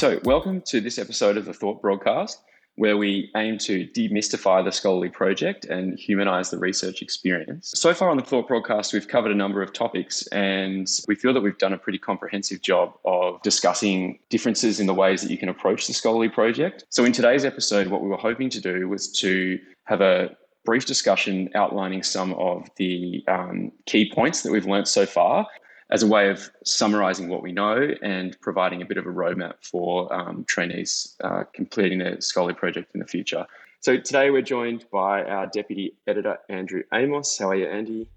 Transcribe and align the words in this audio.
So, 0.00 0.18
welcome 0.24 0.62
to 0.62 0.80
this 0.80 0.98
episode 0.98 1.36
of 1.36 1.44
the 1.44 1.52
Thought 1.52 1.82
Broadcast, 1.82 2.40
where 2.76 2.96
we 2.96 3.30
aim 3.36 3.58
to 3.58 3.86
demystify 3.88 4.64
the 4.64 4.72
scholarly 4.72 5.10
project 5.10 5.66
and 5.66 5.98
humanize 5.98 6.48
the 6.48 6.56
research 6.56 7.02
experience. 7.02 7.70
So 7.76 7.92
far 7.92 8.08
on 8.08 8.16
the 8.16 8.22
Thought 8.22 8.48
Broadcast, 8.48 8.94
we've 8.94 9.06
covered 9.06 9.30
a 9.30 9.34
number 9.34 9.60
of 9.60 9.74
topics, 9.74 10.26
and 10.28 10.88
we 11.06 11.16
feel 11.16 11.34
that 11.34 11.42
we've 11.42 11.58
done 11.58 11.74
a 11.74 11.76
pretty 11.76 11.98
comprehensive 11.98 12.62
job 12.62 12.94
of 13.04 13.42
discussing 13.42 14.18
differences 14.30 14.80
in 14.80 14.86
the 14.86 14.94
ways 14.94 15.20
that 15.20 15.30
you 15.30 15.36
can 15.36 15.50
approach 15.50 15.86
the 15.86 15.92
scholarly 15.92 16.30
project. 16.30 16.82
So, 16.88 17.04
in 17.04 17.12
today's 17.12 17.44
episode, 17.44 17.88
what 17.88 18.00
we 18.00 18.08
were 18.08 18.16
hoping 18.16 18.48
to 18.48 18.60
do 18.62 18.88
was 18.88 19.12
to 19.18 19.58
have 19.84 20.00
a 20.00 20.34
brief 20.64 20.86
discussion 20.86 21.50
outlining 21.54 22.02
some 22.02 22.32
of 22.34 22.70
the 22.76 23.22
um, 23.28 23.70
key 23.84 24.10
points 24.10 24.44
that 24.44 24.50
we've 24.50 24.64
learnt 24.64 24.88
so 24.88 25.04
far 25.04 25.46
as 25.90 26.02
a 26.02 26.06
way 26.06 26.30
of 26.30 26.50
summarising 26.64 27.28
what 27.28 27.42
we 27.42 27.52
know 27.52 27.88
and 28.02 28.40
providing 28.40 28.80
a 28.82 28.86
bit 28.86 28.96
of 28.96 29.06
a 29.06 29.10
roadmap 29.10 29.54
for 29.62 30.12
um, 30.14 30.44
trainees 30.44 31.16
uh, 31.24 31.44
completing 31.52 31.98
their 31.98 32.20
scholarly 32.20 32.54
project 32.54 32.92
in 32.94 33.00
the 33.00 33.06
future. 33.06 33.46
So 33.80 33.96
today 33.96 34.30
we're 34.30 34.42
joined 34.42 34.84
by 34.92 35.24
our 35.24 35.46
deputy 35.46 35.96
editor 36.06 36.38
Andrew 36.48 36.82
Amos. 36.92 37.38
How 37.38 37.48
are 37.48 37.56
you, 37.56 37.66
Andy? 37.66 38.08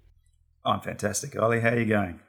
I'm 0.64 0.80
fantastic, 0.80 1.40
Ollie. 1.40 1.60
How 1.60 1.70
are 1.70 1.78
you 1.78 1.86
going? 1.86 2.20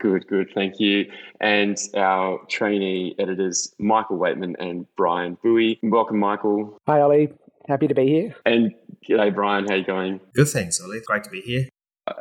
Good, 0.00 0.26
good, 0.26 0.50
thank 0.54 0.78
you. 0.80 1.10
And 1.40 1.78
our 1.96 2.40
trainee 2.48 3.14
editors 3.18 3.74
Michael 3.78 4.18
Weightman 4.18 4.54
and 4.58 4.86
Brian 4.96 5.38
Bowie. 5.42 5.78
Welcome, 5.82 6.18
Michael. 6.18 6.78
Hi, 6.86 7.00
Ollie. 7.00 7.32
Happy 7.68 7.88
to 7.88 7.94
be 7.94 8.06
here. 8.06 8.34
And 8.44 8.74
g'day, 9.08 9.34
Brian. 9.34 9.66
How 9.66 9.74
are 9.74 9.78
you 9.78 9.84
going? 9.84 10.20
Good, 10.34 10.48
thanks, 10.48 10.80
Ollie. 10.80 11.00
Great 11.06 11.24
to 11.24 11.30
be 11.30 11.40
here. 11.40 11.68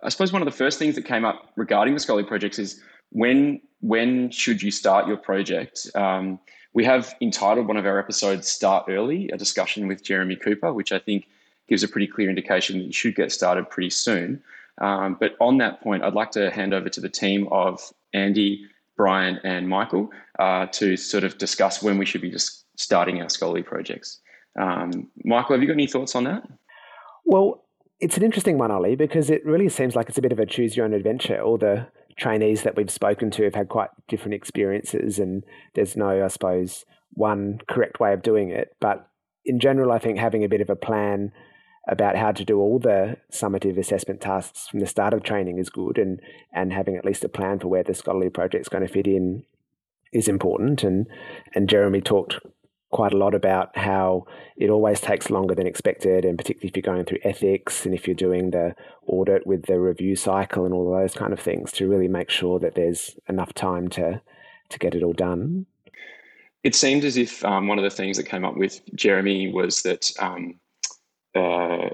I 0.04 0.10
suppose 0.10 0.32
one 0.32 0.42
of 0.42 0.46
the 0.46 0.52
first 0.52 0.80
things 0.80 0.96
that 0.96 1.04
came 1.04 1.26
up 1.26 1.52
regarding 1.56 1.94
the 1.94 2.00
scholarly 2.00 2.28
projects 2.28 2.60
is 2.60 2.82
when 3.10 3.62
when 3.82 4.32
should 4.32 4.62
you 4.62 4.72
start 4.72 5.08
your 5.08 5.18
project? 5.18 5.88
Um, 5.94 6.40
we 6.74 6.86
have 6.86 7.16
entitled 7.22 7.68
one 7.68 7.78
of 7.78 7.86
our 7.86 8.00
episodes 8.00 8.48
"Start 8.48 8.86
Early," 8.88 9.30
a 9.30 9.38
discussion 9.38 9.88
with 9.88 10.04
Jeremy 10.04 10.36
Cooper, 10.36 10.74
which 10.74 10.92
I 10.92 11.00
think 11.00 11.28
gives 11.68 11.84
a 11.84 11.88
pretty 11.88 12.08
clear 12.08 12.30
indication 12.30 12.80
that 12.80 12.86
you 12.86 12.94
should 12.94 13.16
get 13.16 13.32
started 13.32 13.70
pretty 13.70 13.90
soon. 13.90 14.42
Um, 14.82 15.18
but 15.20 15.36
on 15.40 15.58
that 15.60 15.82
point, 15.82 16.04
I'd 16.04 16.14
like 16.14 16.32
to 16.32 16.50
hand 16.50 16.74
over 16.74 16.90
to 16.90 17.00
the 17.00 17.10
team 17.10 17.48
of 17.52 17.94
Andy, 18.14 18.66
Brian, 18.98 19.40
and 19.44 19.70
Michael 19.70 20.10
uh, 20.40 20.66
to 20.68 20.98
sort 20.98 21.24
of 21.24 21.38
discuss 21.38 21.84
when 21.84 21.98
we 21.98 22.06
should 22.06 22.22
be 22.22 22.32
just 22.32 22.66
starting 22.76 23.22
our 23.22 23.30
scholarly 23.30 23.64
projects. 23.64 24.20
Um, 24.60 25.10
Michael, 25.24 25.56
have 25.56 25.62
you 25.62 25.68
got 25.68 25.74
any 25.74 25.88
thoughts 25.88 26.16
on 26.16 26.24
that? 26.24 26.44
Well, 27.26 27.63
it's 28.04 28.18
an 28.18 28.24
interesting 28.24 28.58
one, 28.58 28.70
Ollie, 28.70 28.98
because 28.98 29.30
it 29.30 29.46
really 29.46 29.70
seems 29.70 29.96
like 29.96 30.10
it's 30.10 30.18
a 30.18 30.22
bit 30.22 30.34
of 30.34 30.40
a 30.40 30.46
choose 30.46 30.76
your 30.76 30.86
own 30.86 30.94
adventure. 30.94 31.40
All 31.40 31.58
the 31.58 31.88
trainees 32.18 32.64
that 32.64 32.76
we've 32.76 32.92
spoken 32.92 33.32
to 33.32 33.44
have 33.46 33.56
had 33.56 33.70
quite 33.70 33.92
different 34.10 34.34
experiences, 34.34 35.20
and 35.20 35.44
there's 35.74 35.96
no, 35.96 36.24
I 36.24 36.28
suppose, 36.28 36.84
one 37.14 37.60
correct 37.70 38.02
way 38.02 38.12
of 38.12 38.22
doing 38.22 38.50
it. 38.50 38.76
But 38.82 39.08
in 39.46 39.58
general, 39.58 39.90
I 39.94 40.00
think 40.00 40.18
having 40.20 40.44
a 40.44 40.50
bit 40.50 40.60
of 40.60 40.70
a 40.70 40.76
plan 40.76 41.32
about 41.88 42.18
how 42.18 42.34
to 42.34 42.44
do 42.44 42.60
all 42.60 42.78
the 42.78 43.16
summative 43.32 43.78
assessment 43.78 44.20
tasks 44.20 44.68
from 44.68 44.82
the 44.82 44.86
start 44.86 45.14
of 45.14 45.24
training 45.24 45.58
is 45.58 45.70
good, 45.70 45.98
and 45.98 46.20
and 46.52 46.74
having 46.74 46.98
at 46.98 47.06
least 47.06 47.24
a 47.24 47.30
plan 47.30 47.58
for 47.60 47.70
where 47.70 47.84
the 47.84 47.94
scholarly 47.94 48.30
project 48.30 48.64
is 48.64 48.70
going 48.70 48.86
to 48.86 48.94
fit 48.94 49.08
in 49.08 49.44
is 50.12 50.28
important. 50.28 50.84
And 50.84 51.08
and 51.56 51.70
Jeremy 51.70 52.02
talked 52.02 52.38
quite 52.94 53.12
a 53.12 53.18
lot 53.18 53.34
about 53.34 53.76
how 53.76 54.26
it 54.56 54.70
always 54.70 55.02
takes 55.02 55.32
longer 55.32 55.56
than 55.56 55.66
expected, 55.66 56.24
and 56.24 56.38
particularly 56.38 56.70
if 56.70 56.78
you're 56.78 56.94
going 56.94 57.04
through 57.04 57.18
ethics 57.24 57.86
and 57.86 57.94
if 57.96 58.08
you're 58.08 58.16
doing 58.16 58.52
the 58.52 58.76
audit 59.08 59.46
with 59.48 59.66
the 59.66 59.80
review 59.80 60.16
cycle 60.16 60.64
and 60.64 60.74
all 60.76 60.92
those 60.92 61.16
kind 61.16 61.34
of 61.34 61.40
things, 61.40 61.72
to 61.72 61.90
really 61.90 62.08
make 62.08 62.30
sure 62.30 62.60
that 62.60 62.76
there's 62.76 63.16
enough 63.28 63.54
time 63.54 63.90
to 63.90 64.22
to 64.70 64.80
get 64.80 64.96
it 64.96 65.04
all 65.04 65.14
done. 65.14 65.66
It 66.64 66.76
seemed 66.76 67.04
as 67.04 67.18
if 67.18 67.44
um, 67.44 67.68
one 67.68 67.78
of 67.78 67.84
the 67.84 67.90
things 67.90 68.16
that 68.18 68.24
came 68.24 68.46
up 68.46 68.56
with 68.56 68.80
Jeremy 68.96 69.52
was 69.52 69.82
that 69.82 70.12
um, 70.20 70.60
uh, 71.36 71.90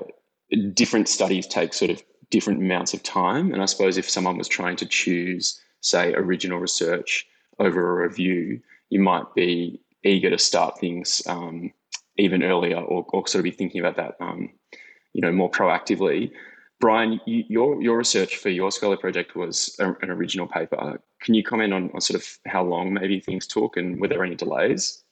different 0.74 1.08
studies 1.08 1.48
take 1.48 1.74
sort 1.74 1.92
of 1.92 2.04
different 2.30 2.60
amounts 2.60 2.94
of 2.94 3.02
time, 3.04 3.54
and 3.54 3.62
I 3.62 3.66
suppose 3.66 3.98
if 3.98 4.10
someone 4.10 4.38
was 4.38 4.50
trying 4.50 4.76
to 4.76 4.86
choose, 4.86 5.60
say, 5.80 6.14
original 6.14 6.60
research 6.60 7.26
over 7.58 7.90
a 7.90 8.08
review, 8.08 8.62
you 8.90 9.00
might 9.00 9.34
be 9.34 9.82
eager 10.04 10.30
to 10.30 10.38
start 10.38 10.80
things 10.80 11.22
um, 11.28 11.72
even 12.18 12.44
earlier 12.44 12.78
or, 12.78 13.06
or, 13.10 13.28
sort 13.28 13.40
of 13.40 13.44
be 13.44 13.52
thinking 13.52 13.80
about 13.80 13.98
that, 13.98 14.16
um, 14.24 14.50
you 15.14 15.22
know, 15.22 15.32
more 15.32 15.50
proactively. 15.50 16.32
Brian, 16.80 17.20
you, 17.26 17.44
your 17.50 17.82
your 17.82 17.98
research 17.98 18.38
for 18.38 18.50
your 18.50 18.72
scholar 18.72 18.96
project 18.96 19.36
was 19.36 19.76
a, 19.80 19.94
an 20.02 20.10
original 20.10 20.48
paper. 20.48 21.02
Can 21.22 21.34
you 21.34 21.44
comment 21.44 21.74
on, 21.74 21.92
on, 21.94 22.02
sort 22.02 22.20
of 22.20 22.28
how 22.46 22.64
long 22.64 22.94
maybe 22.94 23.20
things 23.20 23.46
took 23.46 23.76
and 23.76 24.00
were 24.00 24.08
there 24.08 24.24
any 24.24 24.36
delays? 24.36 25.04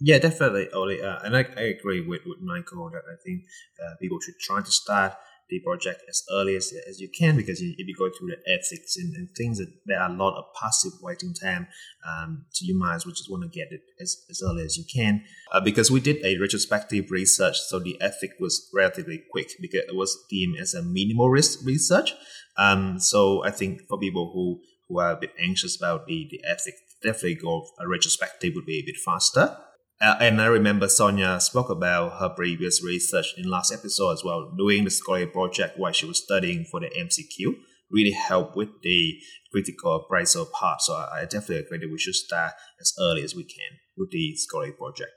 Yeah, 0.00 0.18
definitely, 0.18 0.68
Ollie. 0.74 1.00
Uh, 1.00 1.18
and 1.24 1.36
I, 1.36 1.46
I 1.56 1.62
agree 1.62 2.00
with, 2.00 2.22
with 2.26 2.40
Michael 2.40 2.90
that 2.90 3.02
I 3.10 3.16
think 3.24 3.44
uh, 3.82 3.94
people 4.00 4.18
should 4.20 4.38
try 4.40 4.60
to 4.60 4.70
start 4.70 5.14
the 5.48 5.60
project 5.60 6.02
as 6.08 6.24
early 6.32 6.56
as, 6.56 6.72
as 6.88 7.00
you 7.00 7.08
can 7.08 7.36
because 7.36 7.60
if 7.60 7.86
you 7.86 7.94
go 7.96 8.10
through 8.10 8.28
the 8.28 8.52
ethics 8.52 8.96
and, 8.96 9.14
and 9.14 9.28
things 9.36 9.58
that 9.58 9.72
there 9.86 10.00
are 10.00 10.10
a 10.10 10.12
lot 10.12 10.36
of 10.36 10.44
passive 10.60 10.92
waiting 11.02 11.32
time 11.32 11.66
um, 12.06 12.44
so 12.50 12.64
you 12.64 12.78
might 12.78 12.94
as 12.94 13.06
well 13.06 13.14
just 13.14 13.30
want 13.30 13.42
to 13.42 13.48
get 13.48 13.68
it 13.70 13.82
as, 14.00 14.24
as 14.30 14.42
early 14.44 14.64
as 14.64 14.76
you 14.76 14.84
can. 14.92 15.22
Uh, 15.52 15.60
because 15.60 15.90
we 15.90 16.00
did 16.00 16.24
a 16.24 16.38
retrospective 16.38 17.10
research 17.10 17.58
so 17.58 17.78
the 17.78 18.00
ethic 18.00 18.30
was 18.40 18.68
relatively 18.74 19.22
quick 19.30 19.50
because 19.60 19.82
it 19.88 19.96
was 19.96 20.16
deemed 20.28 20.56
as 20.60 20.74
a 20.74 20.82
minimal 20.82 21.28
risk 21.28 21.64
research. 21.64 22.12
Um, 22.58 22.98
so 22.98 23.44
i 23.44 23.50
think 23.50 23.82
for 23.88 23.98
people 23.98 24.30
who 24.32 24.60
who 24.88 25.00
are 25.00 25.12
a 25.12 25.16
bit 25.16 25.32
anxious 25.38 25.76
about 25.76 26.06
the, 26.06 26.28
the 26.30 26.40
ethic 26.48 26.74
definitely 27.02 27.34
go 27.34 27.66
a 27.78 27.86
retrospective 27.86 28.54
would 28.54 28.66
be 28.66 28.78
a 28.78 28.86
bit 28.86 28.96
faster 28.96 29.56
uh, 30.00 30.16
and 30.20 30.40
I 30.40 30.46
remember 30.46 30.88
Sonia 30.88 31.40
spoke 31.40 31.70
about 31.70 32.20
her 32.20 32.28
previous 32.28 32.84
research 32.84 33.34
in 33.38 33.48
last 33.48 33.72
episode 33.72 34.12
as 34.12 34.22
well, 34.24 34.52
doing 34.56 34.84
the 34.84 34.90
scholarly 34.90 35.26
project 35.26 35.78
while 35.78 35.92
she 35.92 36.06
was 36.06 36.22
studying 36.22 36.66
for 36.70 36.80
the 36.80 36.88
MCQ. 36.88 37.54
Really 37.90 38.10
helped 38.10 38.56
with 38.56 38.68
the 38.82 39.18
critical 39.52 39.94
appraisal 39.94 40.46
part. 40.46 40.82
So 40.82 40.94
I 40.94 41.22
definitely 41.22 41.58
agree 41.58 41.78
that 41.78 41.90
we 41.90 41.98
should 41.98 42.14
start 42.14 42.52
as 42.80 42.92
early 43.00 43.22
as 43.22 43.34
we 43.34 43.44
can 43.44 43.78
with 43.96 44.10
the 44.10 44.34
scholarly 44.36 44.72
project. 44.72 45.12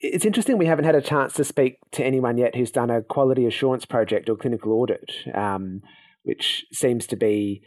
It's 0.00 0.24
interesting 0.24 0.58
we 0.58 0.66
haven't 0.66 0.84
had 0.84 0.94
a 0.94 1.00
chance 1.00 1.32
to 1.34 1.44
speak 1.44 1.78
to 1.92 2.04
anyone 2.04 2.38
yet 2.38 2.54
who's 2.54 2.70
done 2.70 2.90
a 2.90 3.02
quality 3.02 3.46
assurance 3.46 3.84
project 3.84 4.28
or 4.28 4.36
clinical 4.36 4.72
audit, 4.72 5.10
um, 5.34 5.80
which 6.22 6.64
seems 6.72 7.06
to 7.08 7.16
be 7.16 7.62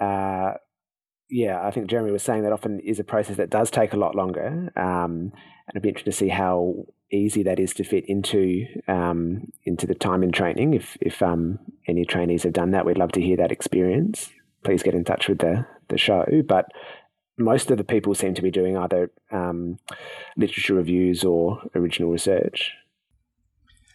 uh, 0.00 0.52
yeah, 1.32 1.66
I 1.66 1.70
think 1.70 1.88
Jeremy 1.88 2.12
was 2.12 2.22
saying 2.22 2.42
that 2.42 2.52
often 2.52 2.78
is 2.80 3.00
a 3.00 3.04
process 3.04 3.38
that 3.38 3.48
does 3.48 3.70
take 3.70 3.94
a 3.94 3.96
lot 3.96 4.14
longer, 4.14 4.70
um, 4.76 5.32
and 5.32 5.70
it'd 5.70 5.82
be 5.82 5.88
interesting 5.88 6.12
to 6.12 6.16
see 6.16 6.28
how 6.28 6.84
easy 7.10 7.42
that 7.44 7.58
is 7.58 7.72
to 7.74 7.84
fit 7.84 8.04
into 8.06 8.66
um, 8.86 9.50
into 9.64 9.86
the 9.86 9.94
time 9.94 10.22
in 10.22 10.30
training. 10.30 10.74
If 10.74 10.98
if 11.00 11.22
um, 11.22 11.58
any 11.88 12.04
trainees 12.04 12.42
have 12.42 12.52
done 12.52 12.72
that, 12.72 12.84
we'd 12.84 12.98
love 12.98 13.12
to 13.12 13.22
hear 13.22 13.38
that 13.38 13.50
experience. 13.50 14.30
Please 14.62 14.82
get 14.82 14.94
in 14.94 15.04
touch 15.04 15.26
with 15.26 15.38
the 15.38 15.66
the 15.88 15.96
show. 15.96 16.26
But 16.46 16.66
most 17.38 17.70
of 17.70 17.78
the 17.78 17.84
people 17.84 18.14
seem 18.14 18.34
to 18.34 18.42
be 18.42 18.50
doing 18.50 18.76
either 18.76 19.10
um, 19.30 19.78
literature 20.36 20.74
reviews 20.74 21.24
or 21.24 21.62
original 21.74 22.10
research. 22.10 22.72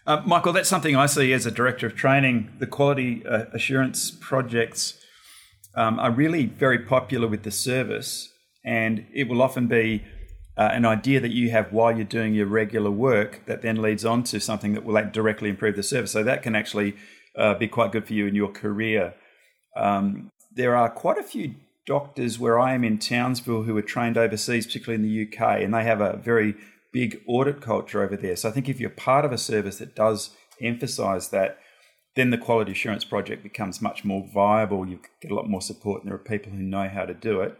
Uh, 0.08 0.24
Michael, 0.26 0.54
that's 0.54 0.70
something 0.70 0.96
I 0.96 1.06
see 1.06 1.34
as 1.34 1.46
a 1.46 1.52
director 1.52 1.86
of 1.86 1.94
training. 1.94 2.52
The 2.58 2.66
quality 2.66 3.24
uh, 3.28 3.46
assurance 3.54 4.10
projects 4.10 5.00
um, 5.78 6.00
are 6.00 6.12
really 6.12 6.48
very 6.48 6.80
popular 6.80 7.28
with 7.28 7.44
the 7.44 7.52
service, 7.52 8.34
and 8.66 9.06
it 9.14 9.30
will 9.30 9.42
often 9.42 9.68
be 9.68 10.04
uh, 10.58 10.70
an 10.74 10.86
idea 10.86 11.20
that 11.20 11.32
you 11.32 11.52
have 11.52 11.72
while 11.72 11.96
you're 11.96 12.04
doing 12.04 12.34
your 12.34 12.48
regular 12.48 12.90
work 12.90 13.44
that 13.46 13.62
then 13.62 13.80
leads 13.80 14.04
on 14.04 14.24
to 14.24 14.40
something 14.40 14.74
that 14.74 14.84
will 14.84 15.02
directly 15.12 15.50
improve 15.50 15.76
the 15.76 15.84
service. 15.84 16.12
So 16.12 16.24
that 16.24 16.42
can 16.42 16.56
actually 16.56 16.96
uh, 17.38 17.54
be 17.54 17.68
quite 17.68 17.92
good 17.92 18.08
for 18.08 18.14
you 18.14 18.26
in 18.26 18.34
your 18.34 18.52
career. 18.52 19.14
Um, 19.76 20.32
there 20.52 20.76
are 20.76 20.90
quite 20.90 21.20
a 21.20 21.24
few 21.24 21.54
doctors 21.86 22.40
where 22.40 22.60
I 22.60 22.74
am 22.74 22.84
in 22.84 22.98
Townsville 22.98 23.64
who 23.64 23.78
are 23.78 23.84
trained 23.84 24.18
overseas, 24.18 24.66
particularly 24.66 25.04
in 25.04 25.08
the 25.08 25.28
UK, 25.28 25.62
and 25.62 25.74
they 25.74 25.84
have 25.84 26.02
a 26.02 26.18
very 26.18 26.56
big 26.92 27.22
audit 27.28 27.62
culture 27.62 28.02
over 28.02 28.18
there. 28.18 28.36
So 28.36 28.50
I 28.50 28.52
think 28.52 28.68
if 28.68 28.80
you're 28.80 28.90
part 28.90 29.26
of 29.26 29.32
a 29.32 29.38
service 29.38 29.78
that 29.78 29.96
does 29.96 30.32
emphasize 30.60 31.30
that, 31.30 31.60
then 32.18 32.32
the 32.32 32.38
quality 32.38 32.74
assurance 32.74 33.06
project 33.06 33.44
becomes 33.44 33.82
much 33.82 34.04
more 34.04 34.28
viable. 34.34 34.88
You 34.88 35.00
get 35.22 35.32
a 35.32 35.36
lot 35.36 35.50
more 35.50 35.62
support, 35.62 36.02
and 36.02 36.12
there 36.12 36.16
are 36.16 36.20
people 36.20 36.52
who 36.52 36.58
know 36.58 36.90
how 36.90 37.06
to 37.06 37.14
do 37.14 37.42
it. 37.42 37.58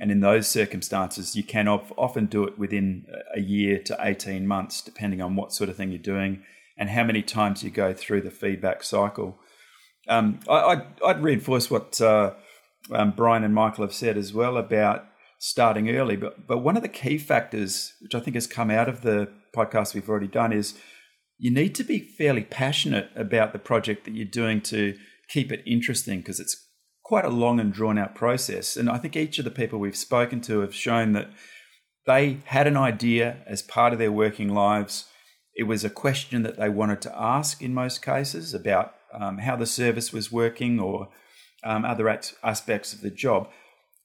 And 0.00 0.10
in 0.10 0.20
those 0.20 0.46
circumstances, 0.46 1.34
you 1.34 1.42
can 1.42 1.66
often 1.66 2.26
do 2.26 2.44
it 2.44 2.58
within 2.58 3.06
a 3.34 3.40
year 3.40 3.82
to 3.82 3.96
18 4.00 4.46
months, 4.46 4.80
depending 4.80 5.20
on 5.20 5.34
what 5.34 5.52
sort 5.52 5.68
of 5.68 5.76
thing 5.76 5.90
you're 5.90 5.98
doing 5.98 6.44
and 6.78 6.90
how 6.90 7.02
many 7.02 7.22
times 7.22 7.64
you 7.64 7.70
go 7.70 7.92
through 7.92 8.20
the 8.20 8.30
feedback 8.30 8.84
cycle. 8.84 9.40
Um, 10.08 10.38
I, 10.48 10.82
would 11.02 11.20
reinforce 11.20 11.68
what 11.68 12.00
uh, 12.00 12.34
um, 12.92 13.12
Brian 13.16 13.42
and 13.42 13.52
Michael 13.52 13.84
have 13.84 13.92
said 13.92 14.16
as 14.16 14.32
well 14.32 14.56
about 14.56 15.04
starting 15.40 15.90
early. 15.90 16.16
But, 16.16 16.46
but 16.46 16.58
one 16.58 16.76
of 16.76 16.82
the 16.82 16.88
key 16.88 17.18
factors, 17.18 17.94
which 18.00 18.14
I 18.14 18.20
think 18.20 18.36
has 18.36 18.46
come 18.46 18.70
out 18.70 18.88
of 18.88 19.02
the 19.02 19.28
podcast 19.54 19.94
we've 19.94 20.08
already 20.08 20.28
done, 20.28 20.52
is 20.52 20.78
you 21.38 21.50
need 21.52 21.74
to 21.76 21.84
be 21.84 22.00
fairly 22.00 22.42
passionate 22.42 23.10
about 23.14 23.52
the 23.52 23.58
project 23.58 24.04
that 24.04 24.14
you're 24.14 24.26
doing 24.26 24.60
to 24.60 24.96
keep 25.28 25.52
it 25.52 25.62
interesting 25.64 26.18
because 26.18 26.40
it's 26.40 26.68
quite 27.04 27.24
a 27.24 27.30
long 27.30 27.60
and 27.60 27.72
drawn 27.72 27.96
out 27.96 28.14
process. 28.14 28.76
And 28.76 28.90
I 28.90 28.98
think 28.98 29.16
each 29.16 29.38
of 29.38 29.44
the 29.44 29.50
people 29.50 29.78
we've 29.78 29.96
spoken 29.96 30.40
to 30.42 30.60
have 30.60 30.74
shown 30.74 31.12
that 31.12 31.30
they 32.06 32.38
had 32.46 32.66
an 32.66 32.76
idea 32.76 33.38
as 33.46 33.62
part 33.62 33.92
of 33.92 33.98
their 33.98 34.12
working 34.12 34.52
lives. 34.52 35.04
It 35.54 35.64
was 35.64 35.84
a 35.84 35.90
question 35.90 36.42
that 36.42 36.58
they 36.58 36.68
wanted 36.68 37.00
to 37.02 37.18
ask 37.18 37.62
in 37.62 37.72
most 37.72 38.02
cases 38.02 38.52
about 38.52 38.94
um, 39.12 39.38
how 39.38 39.56
the 39.56 39.66
service 39.66 40.12
was 40.12 40.32
working 40.32 40.80
or 40.80 41.08
um, 41.64 41.84
other 41.84 42.08
aspects 42.42 42.92
of 42.92 43.00
the 43.00 43.10
job. 43.10 43.48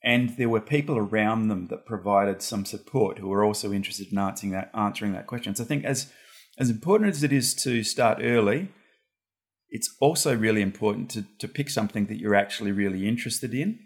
And 0.03 0.31
there 0.37 0.49
were 0.49 0.61
people 0.61 0.97
around 0.97 1.47
them 1.47 1.67
that 1.67 1.85
provided 1.85 2.41
some 2.41 2.65
support 2.65 3.19
who 3.19 3.29
were 3.29 3.43
also 3.43 3.71
interested 3.71 4.11
in 4.11 4.17
answering 4.17 4.51
that, 4.51 4.69
answering 4.73 5.13
that 5.13 5.27
question. 5.27 5.55
So 5.55 5.63
I 5.63 5.67
think 5.67 5.85
as, 5.85 6.11
as 6.57 6.69
important 6.69 7.09
as 7.09 7.23
it 7.23 7.33
is 7.33 7.53
to 7.55 7.83
start 7.83 8.19
early, 8.21 8.69
it's 9.69 9.95
also 9.99 10.35
really 10.35 10.61
important 10.61 11.09
to, 11.11 11.25
to 11.39 11.47
pick 11.47 11.69
something 11.69 12.05
that 12.05 12.19
you're 12.19 12.35
actually 12.35 12.71
really 12.71 13.07
interested 13.07 13.53
in. 13.53 13.79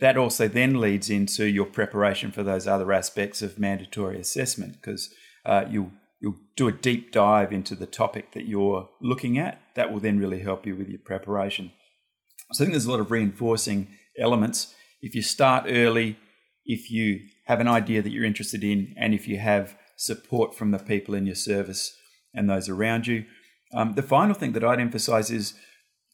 That 0.00 0.16
also 0.16 0.48
then 0.48 0.80
leads 0.80 1.08
into 1.08 1.44
your 1.44 1.66
preparation 1.66 2.32
for 2.32 2.42
those 2.42 2.66
other 2.66 2.92
aspects 2.92 3.42
of 3.42 3.58
mandatory 3.58 4.18
assessment 4.18 4.76
because 4.80 5.14
uh, 5.46 5.66
you'll, 5.70 5.92
you'll 6.20 6.38
do 6.56 6.66
a 6.66 6.72
deep 6.72 7.12
dive 7.12 7.52
into 7.52 7.74
the 7.74 7.86
topic 7.86 8.32
that 8.32 8.46
you're 8.46 8.88
looking 9.00 9.38
at. 9.38 9.60
That 9.76 9.92
will 9.92 10.00
then 10.00 10.18
really 10.18 10.40
help 10.40 10.66
you 10.66 10.74
with 10.74 10.88
your 10.88 11.00
preparation. 11.04 11.70
So 12.52 12.64
I 12.64 12.64
think 12.64 12.72
there's 12.72 12.86
a 12.86 12.90
lot 12.90 13.00
of 13.00 13.10
reinforcing 13.10 13.88
elements. 14.18 14.74
If 15.00 15.14
you 15.14 15.22
start 15.22 15.66
early, 15.68 16.18
if 16.64 16.90
you 16.90 17.20
have 17.46 17.60
an 17.60 17.68
idea 17.68 18.02
that 18.02 18.10
you're 18.10 18.24
interested 18.24 18.64
in, 18.64 18.94
and 18.96 19.14
if 19.14 19.28
you 19.28 19.38
have 19.38 19.76
support 20.00 20.54
from 20.54 20.70
the 20.70 20.78
people 20.78 21.14
in 21.14 21.26
your 21.26 21.34
service 21.34 21.94
and 22.32 22.48
those 22.48 22.70
around 22.70 23.06
you. 23.06 23.26
Um, 23.74 23.92
the 23.94 24.02
final 24.02 24.34
thing 24.34 24.52
that 24.52 24.64
I'd 24.64 24.80
emphasize 24.80 25.30
is 25.30 25.52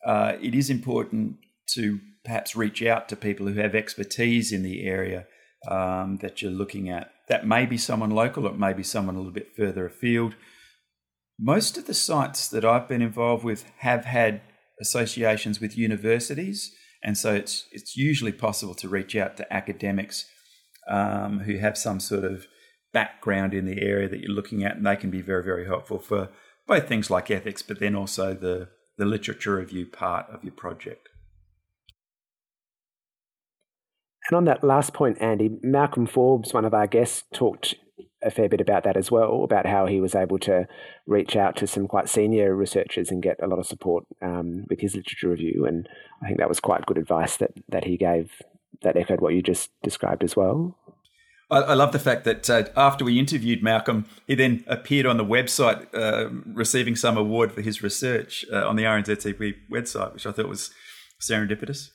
uh, 0.04 0.32
it 0.42 0.56
is 0.56 0.68
important 0.68 1.36
to 1.74 2.00
perhaps 2.24 2.56
reach 2.56 2.82
out 2.82 3.08
to 3.08 3.16
people 3.16 3.46
who 3.46 3.60
have 3.60 3.76
expertise 3.76 4.50
in 4.50 4.64
the 4.64 4.84
area 4.84 5.26
um, 5.70 6.18
that 6.20 6.42
you're 6.42 6.50
looking 6.50 6.90
at. 6.90 7.12
That 7.28 7.46
may 7.46 7.64
be 7.64 7.78
someone 7.78 8.10
local, 8.10 8.46
it 8.46 8.58
may 8.58 8.72
be 8.72 8.82
someone 8.82 9.14
a 9.14 9.18
little 9.18 9.32
bit 9.32 9.56
further 9.56 9.86
afield. 9.86 10.34
Most 11.38 11.78
of 11.78 11.86
the 11.86 11.94
sites 11.94 12.48
that 12.48 12.64
I've 12.64 12.88
been 12.88 13.02
involved 13.02 13.44
with 13.44 13.64
have 13.78 14.04
had 14.04 14.40
associations 14.80 15.60
with 15.60 15.78
universities, 15.78 16.74
and 17.04 17.16
so 17.16 17.34
it's 17.34 17.66
it's 17.70 17.96
usually 17.96 18.32
possible 18.32 18.74
to 18.74 18.88
reach 18.88 19.14
out 19.14 19.36
to 19.36 19.52
academics 19.52 20.26
um, 20.88 21.40
who 21.40 21.58
have 21.58 21.78
some 21.78 22.00
sort 22.00 22.24
of 22.24 22.46
background 22.96 23.52
in 23.52 23.66
the 23.66 23.82
area 23.82 24.08
that 24.08 24.20
you're 24.20 24.38
looking 24.38 24.64
at, 24.64 24.76
and 24.76 24.86
they 24.86 24.96
can 24.96 25.10
be 25.10 25.20
very 25.20 25.44
very 25.44 25.66
helpful 25.66 25.98
for 25.98 26.30
both 26.66 26.88
things 26.88 27.10
like 27.10 27.30
ethics, 27.30 27.60
but 27.60 27.78
then 27.78 27.94
also 27.94 28.32
the 28.32 28.68
the 28.96 29.04
literature 29.04 29.56
review 29.56 29.84
part 29.84 30.24
of 30.30 30.42
your 30.42 30.54
project. 30.54 31.10
And 34.30 34.36
on 34.38 34.44
that 34.46 34.64
last 34.64 34.94
point, 34.94 35.18
Andy, 35.20 35.50
Malcolm 35.62 36.06
Forbes, 36.06 36.54
one 36.54 36.64
of 36.64 36.72
our 36.72 36.86
guests, 36.86 37.24
talked 37.34 37.74
a 38.22 38.30
fair 38.30 38.48
bit 38.48 38.62
about 38.62 38.84
that 38.84 38.96
as 38.96 39.10
well, 39.10 39.44
about 39.44 39.66
how 39.66 39.84
he 39.86 40.00
was 40.00 40.14
able 40.14 40.38
to 40.38 40.66
reach 41.06 41.36
out 41.36 41.54
to 41.56 41.66
some 41.66 41.86
quite 41.86 42.08
senior 42.08 42.56
researchers 42.56 43.10
and 43.10 43.22
get 43.22 43.36
a 43.42 43.46
lot 43.46 43.58
of 43.58 43.66
support 43.66 44.04
um, 44.22 44.64
with 44.70 44.80
his 44.80 44.96
literature 44.96 45.28
review. 45.28 45.66
And 45.68 45.86
I 46.22 46.26
think 46.26 46.38
that 46.38 46.48
was 46.48 46.60
quite 46.60 46.86
good 46.86 46.98
advice 46.98 47.36
that, 47.36 47.52
that 47.68 47.84
he 47.84 47.98
gave 47.98 48.42
that 48.82 48.96
echoed 48.96 49.20
what 49.20 49.34
you 49.34 49.42
just 49.42 49.70
described 49.82 50.24
as 50.24 50.34
well. 50.34 50.74
I, 51.50 51.58
I 51.58 51.74
love 51.74 51.92
the 51.92 51.98
fact 51.98 52.24
that 52.24 52.48
uh, 52.50 52.64
after 52.76 53.04
we 53.04 53.18
interviewed 53.18 53.62
Malcolm, 53.62 54.06
he 54.26 54.34
then 54.34 54.64
appeared 54.66 55.06
on 55.06 55.16
the 55.16 55.24
website 55.24 55.86
uh, 55.94 56.30
receiving 56.46 56.96
some 56.96 57.16
award 57.16 57.52
for 57.52 57.60
his 57.60 57.82
research 57.82 58.44
uh, 58.52 58.66
on 58.66 58.76
the 58.76 58.84
RANZCP 58.84 59.54
website, 59.70 60.12
which 60.12 60.26
I 60.26 60.32
thought 60.32 60.48
was 60.48 60.70
serendipitous. 61.20 61.90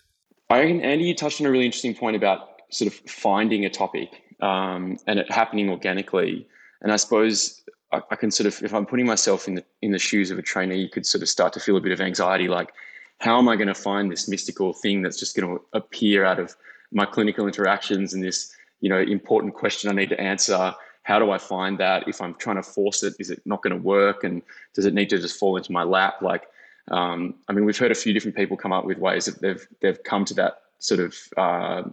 I 0.49 0.59
reckon, 0.61 0.81
Andy, 0.81 1.05
you 1.05 1.15
touched 1.15 1.39
on 1.41 1.47
a 1.47 1.51
really 1.51 1.65
interesting 1.65 1.95
point 1.95 2.15
about 2.15 2.61
sort 2.71 2.91
of 2.91 2.99
finding 3.09 3.65
a 3.65 3.69
topic 3.69 4.09
um, 4.41 4.97
and 5.07 5.19
it 5.19 5.31
happening 5.31 5.69
organically. 5.69 6.47
And 6.81 6.91
I 6.91 6.95
suppose 6.95 7.61
I, 7.91 8.01
I, 8.09 8.15
can 8.15 8.31
sort 8.31 8.47
of, 8.47 8.61
if 8.63 8.73
I'm 8.73 8.85
putting 8.85 9.05
myself 9.05 9.47
in 9.47 9.55
the 9.55 9.65
in 9.81 9.91
the 9.91 9.99
shoes 9.99 10.31
of 10.31 10.39
a 10.39 10.41
trainee, 10.41 10.77
you 10.77 10.89
could 10.89 11.05
sort 11.05 11.21
of 11.21 11.29
start 11.29 11.53
to 11.53 11.59
feel 11.59 11.77
a 11.77 11.81
bit 11.81 11.91
of 11.91 12.01
anxiety, 12.01 12.47
like, 12.47 12.73
how 13.19 13.37
am 13.37 13.47
I 13.47 13.55
going 13.55 13.67
to 13.67 13.75
find 13.75 14.11
this 14.11 14.27
mystical 14.27 14.73
thing 14.73 15.03
that's 15.03 15.19
just 15.19 15.35
going 15.35 15.47
to 15.47 15.63
appear 15.73 16.25
out 16.25 16.39
of 16.39 16.55
my 16.91 17.05
clinical 17.05 17.45
interactions 17.45 18.13
and 18.13 18.23
this, 18.23 18.51
you 18.81 18.89
know, 18.89 18.99
important 18.99 19.53
question 19.53 19.89
I 19.89 19.93
need 19.93 20.09
to 20.09 20.19
answer? 20.19 20.73
How 21.03 21.17
do 21.17 21.31
I 21.31 21.37
find 21.37 21.79
that? 21.79 22.07
If 22.07 22.21
I'm 22.21 22.35
trying 22.35 22.57
to 22.57 22.63
force 22.63 23.03
it, 23.03 23.15
is 23.19 23.31
it 23.31 23.41
not 23.45 23.63
going 23.63 23.75
to 23.75 23.81
work? 23.81 24.23
And 24.23 24.41
does 24.73 24.85
it 24.85 24.93
need 24.93 25.09
to 25.09 25.19
just 25.19 25.39
fall 25.39 25.57
into 25.57 25.71
my 25.71 25.83
lap? 25.83 26.21
Like, 26.21 26.47
um, 26.89 27.35
I 27.47 27.53
mean, 27.53 27.65
we've 27.65 27.77
heard 27.77 27.91
a 27.91 27.95
few 27.95 28.13
different 28.13 28.35
people 28.35 28.57
come 28.57 28.73
up 28.73 28.85
with 28.85 28.97
ways 28.97 29.25
that 29.25 29.41
they've 29.41 29.65
they've 29.81 30.03
come 30.03 30.25
to 30.25 30.33
that 30.35 30.61
sort 30.79 30.99
of 30.99 31.15
uh, 31.37 31.83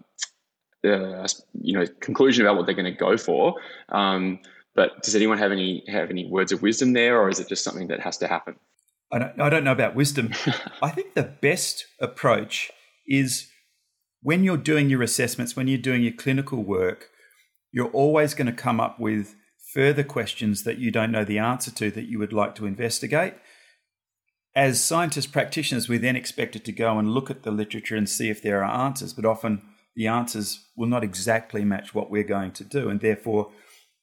uh, 0.86 1.28
you 1.60 1.74
know 1.74 1.86
conclusion 2.00 2.44
about 2.44 2.56
what 2.56 2.66
they're 2.66 2.74
going 2.74 2.92
to 2.92 2.98
go 2.98 3.16
for. 3.16 3.54
Um, 3.90 4.40
but 4.74 5.02
does 5.02 5.16
anyone 5.16 5.38
have 5.38 5.52
any 5.52 5.84
have 5.88 6.10
any 6.10 6.26
words 6.26 6.52
of 6.52 6.62
wisdom 6.62 6.92
there, 6.92 7.20
or 7.20 7.28
is 7.28 7.40
it 7.40 7.48
just 7.48 7.64
something 7.64 7.88
that 7.88 8.00
has 8.00 8.18
to 8.18 8.28
happen? 8.28 8.56
I 9.10 9.18
don't, 9.18 9.40
I 9.40 9.48
don't 9.48 9.64
know 9.64 9.72
about 9.72 9.94
wisdom. 9.94 10.30
I 10.82 10.90
think 10.90 11.14
the 11.14 11.22
best 11.22 11.86
approach 12.00 12.70
is 13.06 13.48
when 14.22 14.44
you're 14.44 14.56
doing 14.56 14.90
your 14.90 15.02
assessments, 15.02 15.56
when 15.56 15.68
you're 15.68 15.78
doing 15.78 16.02
your 16.02 16.12
clinical 16.12 16.62
work, 16.62 17.08
you're 17.70 17.90
always 17.90 18.34
going 18.34 18.46
to 18.46 18.52
come 18.52 18.80
up 18.80 18.98
with 18.98 19.34
further 19.72 20.02
questions 20.02 20.64
that 20.64 20.78
you 20.78 20.90
don't 20.90 21.12
know 21.12 21.24
the 21.24 21.38
answer 21.38 21.70
to 21.70 21.90
that 21.90 22.06
you 22.06 22.18
would 22.18 22.32
like 22.32 22.54
to 22.54 22.66
investigate 22.66 23.34
as 24.58 24.82
scientist 24.82 25.30
practitioners, 25.30 25.88
we're 25.88 26.00
then 26.00 26.16
expected 26.16 26.64
to 26.64 26.72
go 26.72 26.98
and 26.98 27.14
look 27.14 27.30
at 27.30 27.44
the 27.44 27.52
literature 27.52 27.94
and 27.94 28.08
see 28.08 28.28
if 28.28 28.42
there 28.42 28.64
are 28.64 28.86
answers, 28.86 29.12
but 29.12 29.24
often 29.24 29.62
the 29.94 30.08
answers 30.08 30.66
will 30.76 30.88
not 30.88 31.04
exactly 31.04 31.64
match 31.64 31.94
what 31.94 32.10
we're 32.10 32.24
going 32.24 32.50
to 32.50 32.64
do. 32.64 32.88
And 32.88 33.00
therefore, 33.00 33.52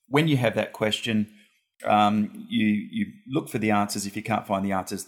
when 0.07 0.29
you 0.29 0.37
have 0.37 0.55
that 0.55 0.71
question, 0.71 1.27
um, 1.83 2.47
you, 2.49 2.67
you 2.67 3.07
look 3.27 3.49
for 3.49 3.57
the 3.57 3.71
answers. 3.71 4.05
If 4.05 4.15
you 4.15 4.23
can't 4.23 4.47
find 4.47 4.63
the 4.63 4.71
answers, 4.71 5.07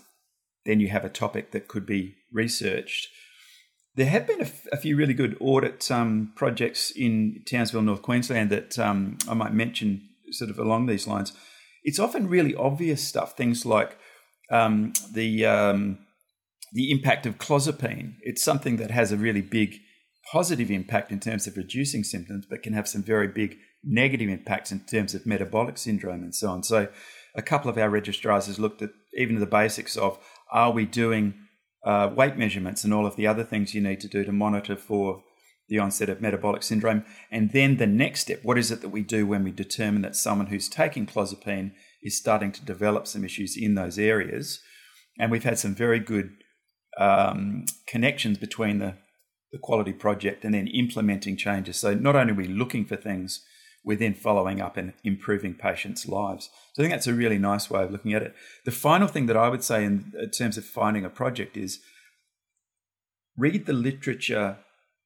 then 0.65 0.81
you 0.81 0.89
have 0.89 1.05
a 1.05 1.09
topic 1.09 1.51
that 1.51 1.69
could 1.69 1.85
be 1.85 2.15
researched. 2.33 3.07
There 3.97 4.05
have 4.05 4.27
been 4.27 4.41
a, 4.41 4.43
f- 4.43 4.67
a 4.71 4.77
few 4.77 4.95
really 4.95 5.15
good 5.15 5.35
audit 5.39 5.89
um, 5.89 6.31
projects 6.35 6.91
in 6.91 7.41
Townsville, 7.49 7.81
North 7.81 8.03
Queensland 8.03 8.51
that 8.51 8.77
um, 8.77 9.17
I 9.27 9.33
might 9.33 9.53
mention 9.53 10.07
sort 10.29 10.51
of 10.51 10.59
along 10.59 10.85
these 10.85 11.07
lines. 11.07 11.33
It's 11.83 11.97
often 11.97 12.29
really 12.29 12.53
obvious 12.53 13.05
stuff, 13.05 13.35
things 13.35 13.65
like 13.65 13.97
um, 14.51 14.93
the 15.11 15.47
um, 15.47 15.97
the 16.73 16.91
impact 16.91 17.25
of 17.25 17.39
clozapine. 17.39 18.17
It's 18.21 18.43
something 18.43 18.77
that 18.77 18.91
has 18.91 19.11
a 19.11 19.17
really 19.17 19.41
big 19.41 19.79
positive 20.31 20.69
impact 20.69 21.11
in 21.11 21.19
terms 21.19 21.47
of 21.47 21.57
reducing 21.57 22.03
symptoms, 22.03 22.45
but 22.47 22.61
can 22.61 22.73
have 22.73 22.87
some 22.87 23.01
very 23.01 23.27
big 23.27 23.57
negative 23.83 24.29
impacts 24.29 24.71
in 24.71 24.81
terms 24.81 25.15
of 25.15 25.25
metabolic 25.25 25.79
syndrome 25.79 26.21
and 26.21 26.35
so 26.35 26.49
on. 26.49 26.61
So, 26.61 26.87
a 27.35 27.41
couple 27.41 27.71
of 27.71 27.79
our 27.79 27.89
registrars 27.89 28.45
has 28.45 28.59
looked 28.59 28.83
at 28.83 28.91
even 29.15 29.39
the 29.39 29.47
basics 29.47 29.97
of 29.97 30.19
are 30.51 30.71
we 30.71 30.85
doing 30.85 31.33
uh, 31.87 32.11
weight 32.13 32.35
measurements 32.35 32.83
and 32.83 32.93
all 32.93 33.05
of 33.05 33.15
the 33.15 33.25
other 33.25 33.45
things 33.45 33.73
you 33.73 33.81
need 33.81 34.01
to 34.01 34.09
do 34.09 34.25
to 34.25 34.31
monitor 34.33 34.75
for 34.75 35.23
the 35.69 35.79
onset 35.79 36.09
of 36.09 36.21
metabolic 36.21 36.61
syndrome. 36.61 37.05
And 37.31 37.51
then 37.53 37.77
the 37.77 37.87
next 37.87 38.21
step, 38.21 38.39
what 38.43 38.57
is 38.57 38.71
it 38.71 38.81
that 38.81 38.89
we 38.89 39.01
do 39.01 39.25
when 39.25 39.43
we 39.43 39.51
determine 39.51 40.01
that 40.01 40.15
someone 40.15 40.47
who's 40.47 40.67
taking 40.67 41.05
clozapine 41.05 41.71
is 42.03 42.17
starting 42.17 42.51
to 42.51 42.65
develop 42.65 43.07
some 43.07 43.23
issues 43.23 43.55
in 43.57 43.75
those 43.75 43.97
areas. 43.97 44.59
And 45.17 45.31
we've 45.31 45.45
had 45.45 45.59
some 45.59 45.75
very 45.75 45.99
good 45.99 46.31
um, 46.97 47.65
connections 47.87 48.37
between 48.37 48.79
the, 48.79 48.95
the 49.53 49.59
quality 49.59 49.93
project 49.93 50.43
and 50.43 50.53
then 50.53 50.67
implementing 50.67 51.37
changes. 51.37 51.77
So 51.77 51.93
not 51.93 52.17
only 52.17 52.33
are 52.33 52.35
we 52.35 52.47
looking 52.47 52.85
for 52.85 52.97
things, 52.97 53.45
we're 53.87 53.95
then 53.95 54.13
following 54.13 54.59
up 54.59 54.75
and 54.75 54.91
improving 55.05 55.53
patients' 55.53 56.09
lives. 56.09 56.49
So 56.73 56.81
I 56.81 56.83
think 56.83 56.93
that's 56.93 57.07
a 57.07 57.13
really 57.13 57.37
nice 57.37 57.69
way 57.69 57.83
of 57.83 57.91
looking 57.91 58.13
at 58.13 58.21
it. 58.21 58.35
The 58.65 58.71
final 58.71 59.07
thing 59.07 59.27
that 59.27 59.37
I 59.37 59.47
would 59.47 59.63
say 59.63 59.85
in, 59.85 60.11
terms 60.37 60.57
of 60.57 60.65
finding 60.65 61.05
a 61.05 61.09
project 61.09 61.55
is 61.55 61.79
read 63.37 63.65
the 63.65 63.71
literature 63.71 64.57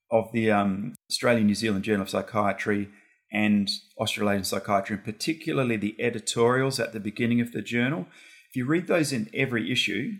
of 0.09 0.31
the 0.31 0.49
um, 0.49 0.95
Australian 1.11 1.45
New 1.45 1.53
Zealand 1.53 1.83
Journal 1.83 2.01
of 2.01 2.09
Psychiatry 2.09 2.89
and 3.31 3.69
Australasian 3.99 4.45
Psychiatry, 4.45 4.95
and 4.95 5.05
particularly 5.05 5.77
the 5.77 5.95
editorials 6.01 6.79
at 6.79 6.91
the 6.91 6.99
beginning 6.99 7.39
of 7.39 7.51
the 7.51 7.61
journal. 7.61 8.07
If 8.49 8.55
you 8.55 8.65
read 8.65 8.87
those 8.87 9.13
in 9.13 9.29
every 9.31 9.71
issue, 9.71 10.13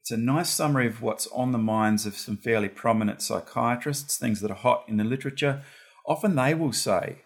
it's 0.00 0.12
a 0.12 0.16
nice 0.16 0.50
summary 0.50 0.86
of 0.86 1.02
what's 1.02 1.26
on 1.28 1.50
the 1.50 1.58
minds 1.58 2.06
of 2.06 2.16
some 2.16 2.36
fairly 2.36 2.68
prominent 2.68 3.22
psychiatrists, 3.22 4.16
things 4.16 4.40
that 4.40 4.52
are 4.52 4.54
hot 4.54 4.84
in 4.86 4.98
the 4.98 5.04
literature. 5.04 5.62
Often 6.06 6.36
they 6.36 6.54
will 6.54 6.72
say, 6.72 7.23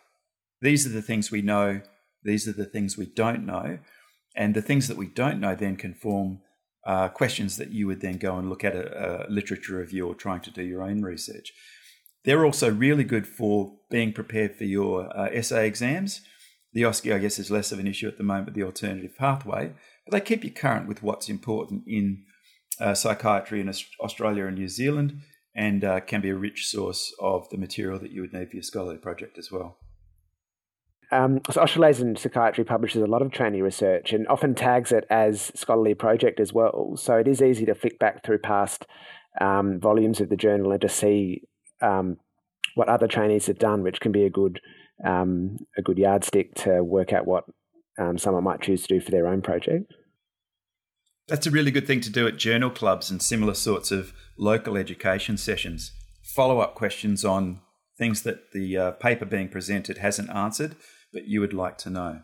These 0.61 0.87
are 0.87 0.91
the 0.91 1.03
things 1.03 1.31
we 1.31 1.43
know, 1.43 1.81
these 2.23 2.49
are 2.49 2.53
the 2.53 2.65
things 2.65 2.97
we 2.97 3.07
don't 3.07 3.47
know. 3.47 3.79
And 4.37 4.55
the 4.55 4.63
things 4.63 4.89
that 4.89 4.97
we 4.97 5.07
don't 5.07 5.41
know 5.41 5.55
then 5.55 5.77
can 5.77 5.95
form 5.95 6.41
uh, 6.87 7.09
questions 7.09 7.57
that 7.57 7.73
you 7.73 7.87
would 7.87 8.01
then 8.01 8.19
go 8.19 8.37
and 8.37 8.49
look 8.49 8.65
at 8.65 8.75
a, 8.75 9.27
a 9.27 9.31
literature 9.31 9.79
review 9.79 10.07
or 10.07 10.15
trying 10.15 10.41
to 10.43 10.51
do 10.51 10.63
your 10.63 10.83
own 10.83 11.03
research. 11.03 11.53
They're 12.25 12.45
also 12.45 12.71
really 12.71 13.05
good 13.05 13.27
for 13.27 13.75
being 13.91 14.13
prepared 14.13 14.57
for 14.57 14.65
your 14.65 15.15
uh, 15.17 15.29
essay 15.33 15.67
exams. 15.67 16.21
The 16.73 16.83
OSCE, 16.83 17.15
I 17.15 17.19
guess, 17.19 17.39
is 17.39 17.51
less 17.51 17.73
of 17.73 17.79
an 17.79 17.87
issue 17.87 18.09
at 18.09 18.19
the 18.19 18.25
moment, 18.25 18.55
the 18.55 18.63
alternative 18.63 19.17
pathway, 19.17 19.73
but 20.07 20.13
they 20.13 20.21
keep 20.21 20.45
you 20.45 20.51
current 20.51 20.87
with 20.87 21.03
what's 21.03 21.29
important 21.29 21.85
in 21.87 22.25
uh, 22.81 22.95
psychiatry 22.95 23.61
in 23.61 23.73
Australia 24.03 24.47
and 24.47 24.57
New 24.57 24.69
Zealand 24.69 25.21
and 25.55 25.85
uh, 25.85 26.01
can 26.01 26.21
be 26.21 26.31
a 26.31 26.37
rich 26.37 26.67
source 26.67 27.13
of 27.21 27.49
the 27.51 27.59
material 27.59 27.99
that 27.99 28.13
you 28.13 28.21
would 28.21 28.33
need 28.33 28.51
for 28.51 28.57
your 28.57 28.63
scholarly 28.63 28.99
project 28.99 29.39
as 29.39 29.51
well. 29.51 29.79
Um, 31.11 31.41
so 31.51 31.63
Australasian 31.63 32.17
Psychiatry 32.17 32.65
publishes 32.65 33.03
a 33.03 33.07
lot 33.07 33.23
of 33.23 33.33
trainee 33.33 33.63
research 33.63 34.13
and 34.13 34.29
often 34.29 34.55
tags 34.55 34.93
it 34.93 35.07
as 35.09 35.51
scholarly 35.55 35.95
project 35.95 36.39
as 36.39 36.53
well. 36.53 36.97
So 36.97 37.17
it 37.17 37.27
is 37.27 37.41
easy 37.41 37.65
to 37.67 37.75
flick 37.75 37.99
back 37.99 38.25
through 38.25 38.39
past 38.41 38.87
um, 39.41 39.81
volumes 39.81 40.21
of 40.21 40.29
the 40.29 40.37
journal 40.37 40.73
and 40.73 40.81
to 40.83 40.89
see 40.89 41.43
um, 41.81 42.19
what 42.75 42.89
other 42.89 43.09
trainees 43.09 43.47
have 43.47 43.59
done, 43.59 43.83
which 43.83 44.01
can 44.01 44.13
be 44.13 44.25
a 44.25 44.31
good 44.31 44.61
um, 45.05 45.59
a 45.77 45.83
good 45.83 45.97
yardstick 45.97 46.55
to 46.57 46.83
work 46.83 47.13
out 47.13 47.27
what 47.27 47.45
um, 47.99 48.19
someone 48.19 48.45
might 48.45 48.61
choose 48.61 48.83
to 48.83 48.95
do 48.95 49.01
for 49.01 49.13
their 49.13 49.29
own 49.29 49.41
project. 49.41 49.93
That's 51.29 51.47
a 51.47 51.51
really 51.51 51.71
good 51.71 51.87
thing 51.87 52.01
to 52.01 52.11
do 52.11 52.27
at 52.27 52.37
journal 52.37 52.71
clubs 52.71 53.11
and 53.11 53.23
similar 53.23 53.55
sorts 53.55 53.91
of 53.91 54.13
local 54.37 54.77
education 54.77 55.37
sessions. 55.37 55.93
Follow 56.23 56.59
up 56.61 56.75
questions 56.75 57.25
on 57.25 57.61
things 57.97 58.23
that 58.23 58.53
the 58.53 58.77
uh, 58.77 58.91
paper 58.93 59.25
being 59.25 59.49
presented 59.49 59.99
hasn't 59.99 60.31
answered, 60.31 60.75
but 61.13 61.27
you 61.27 61.41
would 61.41 61.53
like 61.53 61.79
to 61.79 61.91
know. 61.91 62.21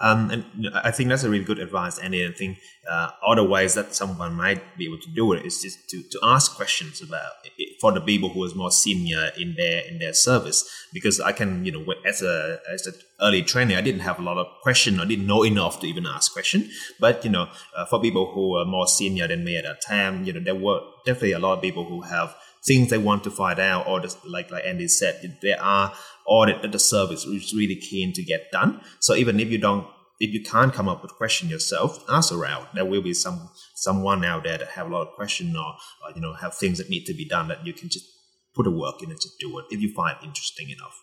Um, 0.00 0.30
and 0.30 0.44
I 0.74 0.90
think 0.90 1.10
that's 1.10 1.24
a 1.24 1.30
really 1.30 1.44
good 1.44 1.58
advice, 1.58 1.98
Andy. 1.98 2.26
I 2.26 2.32
think 2.32 2.58
uh, 2.90 3.10
other 3.26 3.44
ways 3.44 3.74
that 3.74 3.94
someone 3.94 4.34
might 4.34 4.78
be 4.78 4.86
able 4.86 4.98
to 4.98 5.10
do 5.10 5.32
it 5.34 5.44
is 5.44 5.60
just 5.60 5.88
to, 5.90 6.02
to 6.02 6.18
ask 6.22 6.56
questions 6.56 7.02
about 7.02 7.32
it 7.44 7.68
for 7.80 7.92
the 7.92 8.00
people 8.00 8.30
who 8.30 8.42
is 8.44 8.54
more 8.54 8.70
senior 8.70 9.30
in 9.38 9.54
their 9.56 9.82
in 9.86 9.98
their 9.98 10.14
service. 10.14 10.68
Because 10.92 11.20
I 11.20 11.32
can, 11.32 11.64
you 11.66 11.72
know, 11.72 11.94
as 12.06 12.22
a 12.22 12.60
as 12.72 12.86
an 12.86 12.94
early 13.20 13.42
trainee, 13.42 13.76
I 13.76 13.82
didn't 13.82 14.00
have 14.00 14.18
a 14.18 14.22
lot 14.22 14.38
of 14.38 14.46
question. 14.62 15.00
I 15.00 15.04
didn't 15.04 15.26
know 15.26 15.42
enough 15.42 15.80
to 15.80 15.86
even 15.86 16.06
ask 16.06 16.32
question. 16.32 16.70
But 16.98 17.22
you 17.24 17.30
know, 17.30 17.48
uh, 17.76 17.84
for 17.84 18.00
people 18.00 18.32
who 18.32 18.56
are 18.56 18.64
more 18.64 18.86
senior 18.86 19.28
than 19.28 19.44
me 19.44 19.56
at 19.58 19.64
that 19.64 19.82
time, 19.82 20.24
you 20.24 20.32
know, 20.32 20.40
there 20.40 20.54
were 20.54 20.80
definitely 21.04 21.32
a 21.32 21.38
lot 21.38 21.58
of 21.58 21.62
people 21.62 21.84
who 21.84 22.02
have 22.02 22.34
things 22.64 22.90
they 22.90 22.98
want 22.98 23.24
to 23.24 23.30
find 23.30 23.58
out, 23.58 23.86
or 23.86 24.00
just, 24.00 24.24
like 24.26 24.50
like 24.50 24.64
Andy 24.64 24.88
said, 24.88 25.38
there 25.42 25.60
are 25.62 25.92
audit 26.26 26.62
that 26.62 26.72
the 26.72 26.78
service 26.78 27.26
which 27.26 27.44
is 27.44 27.54
really 27.54 27.76
keen 27.76 28.12
to 28.12 28.22
get 28.22 28.50
done. 28.52 28.80
So 29.00 29.14
even 29.14 29.40
if 29.40 29.50
you 29.50 29.58
don't, 29.58 29.86
if 30.20 30.32
you 30.32 30.42
can't 30.42 30.72
come 30.72 30.88
up 30.88 31.02
with 31.02 31.12
a 31.12 31.14
question 31.14 31.48
yourself, 31.48 32.04
ask 32.08 32.32
around. 32.32 32.66
There 32.74 32.84
will 32.84 33.02
be 33.02 33.14
some 33.14 33.50
someone 33.74 34.24
out 34.24 34.44
there 34.44 34.58
that 34.58 34.68
have 34.68 34.88
a 34.88 34.92
lot 34.92 35.08
of 35.08 35.14
question 35.14 35.56
or, 35.56 35.74
or 36.04 36.14
you 36.14 36.20
know 36.20 36.34
have 36.34 36.54
things 36.54 36.78
that 36.78 36.90
need 36.90 37.04
to 37.06 37.14
be 37.14 37.24
done 37.24 37.48
that 37.48 37.66
you 37.66 37.72
can 37.72 37.88
just 37.88 38.06
put 38.54 38.66
a 38.66 38.70
work 38.70 39.02
in 39.02 39.10
and 39.10 39.20
just 39.20 39.38
do 39.38 39.58
it 39.58 39.64
if 39.70 39.80
you 39.80 39.92
find 39.94 40.16
it 40.20 40.26
interesting 40.26 40.70
enough. 40.70 41.00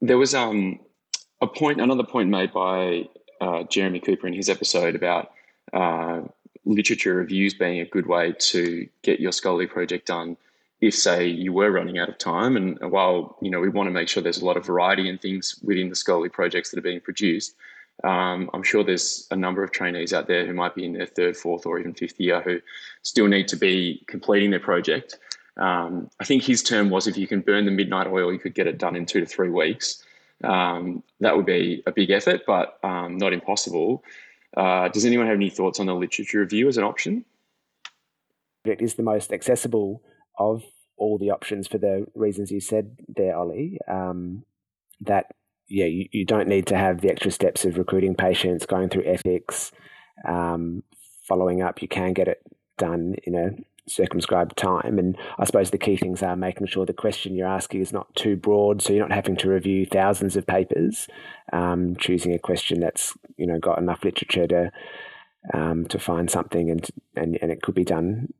There 0.00 0.18
was 0.18 0.34
um 0.34 0.80
a 1.40 1.46
point, 1.46 1.80
another 1.80 2.04
point 2.04 2.28
made 2.28 2.52
by 2.52 3.04
uh, 3.40 3.62
Jeremy 3.64 4.00
Cooper 4.00 4.26
in 4.26 4.34
his 4.34 4.48
episode 4.48 4.94
about 4.94 5.30
uh, 5.72 6.22
literature 6.70 7.14
reviews 7.14 7.54
being 7.54 7.80
a 7.80 7.84
good 7.84 8.06
way 8.06 8.32
to 8.38 8.88
get 9.02 9.20
your 9.20 9.32
scholarly 9.32 9.66
project 9.66 10.06
done 10.06 10.36
if 10.80 10.94
say 10.94 11.26
you 11.26 11.52
were 11.52 11.70
running 11.70 11.98
out 11.98 12.08
of 12.08 12.16
time. 12.16 12.56
And 12.56 12.78
while 12.90 13.36
you 13.42 13.50
know 13.50 13.60
we 13.60 13.68
want 13.68 13.86
to 13.88 13.92
make 13.92 14.08
sure 14.08 14.22
there's 14.22 14.42
a 14.42 14.46
lot 14.46 14.56
of 14.56 14.64
variety 14.64 15.08
in 15.08 15.18
things 15.18 15.58
within 15.62 15.88
the 15.88 15.96
scholarly 15.96 16.28
projects 16.28 16.70
that 16.70 16.78
are 16.78 16.82
being 16.82 17.00
produced 17.00 17.54
um, 18.04 18.50
i'm 18.54 18.62
sure 18.62 18.82
there's 18.82 19.26
a 19.30 19.36
number 19.36 19.62
of 19.62 19.72
trainees 19.72 20.12
out 20.12 20.26
there 20.26 20.46
who 20.46 20.54
might 20.54 20.74
be 20.74 20.84
in 20.84 20.92
their 20.92 21.06
third 21.06 21.36
fourth 21.36 21.66
or 21.66 21.78
even 21.78 21.92
fifth 21.92 22.18
year 22.18 22.40
who 22.40 22.60
still 23.02 23.26
need 23.26 23.48
to 23.48 23.56
be 23.56 24.02
completing 24.06 24.50
their 24.50 24.60
project. 24.60 25.18
Um, 25.56 26.08
i 26.20 26.24
think 26.24 26.42
his 26.42 26.62
term 26.62 26.90
was 26.90 27.06
if 27.06 27.18
you 27.18 27.26
can 27.26 27.40
burn 27.40 27.64
the 27.64 27.70
midnight 27.70 28.06
oil 28.06 28.32
you 28.32 28.38
could 28.38 28.54
get 28.54 28.66
it 28.66 28.78
done 28.78 28.96
in 28.96 29.06
two 29.06 29.20
to 29.20 29.26
three 29.26 29.50
weeks. 29.50 30.04
Um, 30.42 31.02
that 31.20 31.36
would 31.36 31.44
be 31.44 31.82
a 31.86 31.92
big 31.92 32.10
effort 32.10 32.42
but 32.46 32.78
um, 32.82 33.18
not 33.18 33.32
impossible 33.32 34.02
uh, 34.56 34.88
does 34.88 35.04
anyone 35.04 35.26
have 35.26 35.36
any 35.36 35.50
thoughts 35.50 35.80
on 35.80 35.86
the 35.86 35.94
literature 35.94 36.40
review 36.40 36.68
as 36.68 36.76
an 36.76 36.84
option? 36.84 37.24
It 38.64 38.80
is 38.80 38.94
the 38.94 39.02
most 39.02 39.32
accessible 39.32 40.02
of 40.38 40.64
all 40.96 41.18
the 41.18 41.30
options 41.30 41.66
for 41.66 41.78
the 41.78 42.06
reasons 42.14 42.50
you 42.50 42.60
said 42.60 42.96
there, 43.08 43.36
Ollie. 43.36 43.78
Um, 43.88 44.44
that 45.00 45.26
yeah, 45.68 45.86
you, 45.86 46.08
you 46.10 46.24
don't 46.24 46.48
need 46.48 46.66
to 46.66 46.76
have 46.76 47.00
the 47.00 47.10
extra 47.10 47.30
steps 47.30 47.64
of 47.64 47.78
recruiting 47.78 48.14
patients, 48.14 48.66
going 48.66 48.88
through 48.88 49.04
ethics, 49.06 49.72
um, 50.26 50.82
following 51.26 51.62
up. 51.62 51.80
You 51.80 51.88
can 51.88 52.12
get 52.12 52.28
it 52.28 52.42
done 52.76 53.14
in 53.24 53.34
a 53.34 53.50
circumscribed 53.90 54.56
time. 54.56 54.98
And 54.98 55.16
I 55.38 55.44
suppose 55.44 55.70
the 55.70 55.78
key 55.78 55.96
things 55.96 56.22
are 56.22 56.36
making 56.36 56.66
sure 56.66 56.86
the 56.86 56.92
question 56.92 57.34
you're 57.34 57.46
asking 57.46 57.80
is 57.80 57.92
not 57.92 58.14
too 58.14 58.36
broad, 58.36 58.82
so 58.82 58.92
you're 58.92 59.06
not 59.06 59.14
having 59.14 59.36
to 59.36 59.50
review 59.50 59.86
thousands 59.86 60.36
of 60.36 60.46
papers. 60.46 61.08
Um, 61.52 61.96
choosing 61.96 62.32
a 62.32 62.38
question 62.38 62.80
that's 62.80 63.16
you 63.36 63.46
know 63.46 63.58
got 63.58 63.78
enough 63.78 64.04
literature 64.04 64.46
to 64.46 64.72
um, 65.54 65.86
to 65.86 65.98
find 65.98 66.30
something, 66.30 66.70
and 66.70 66.88
and 67.16 67.38
and 67.42 67.50
it 67.50 67.62
could 67.62 67.74
be 67.74 67.84
done 67.84 68.32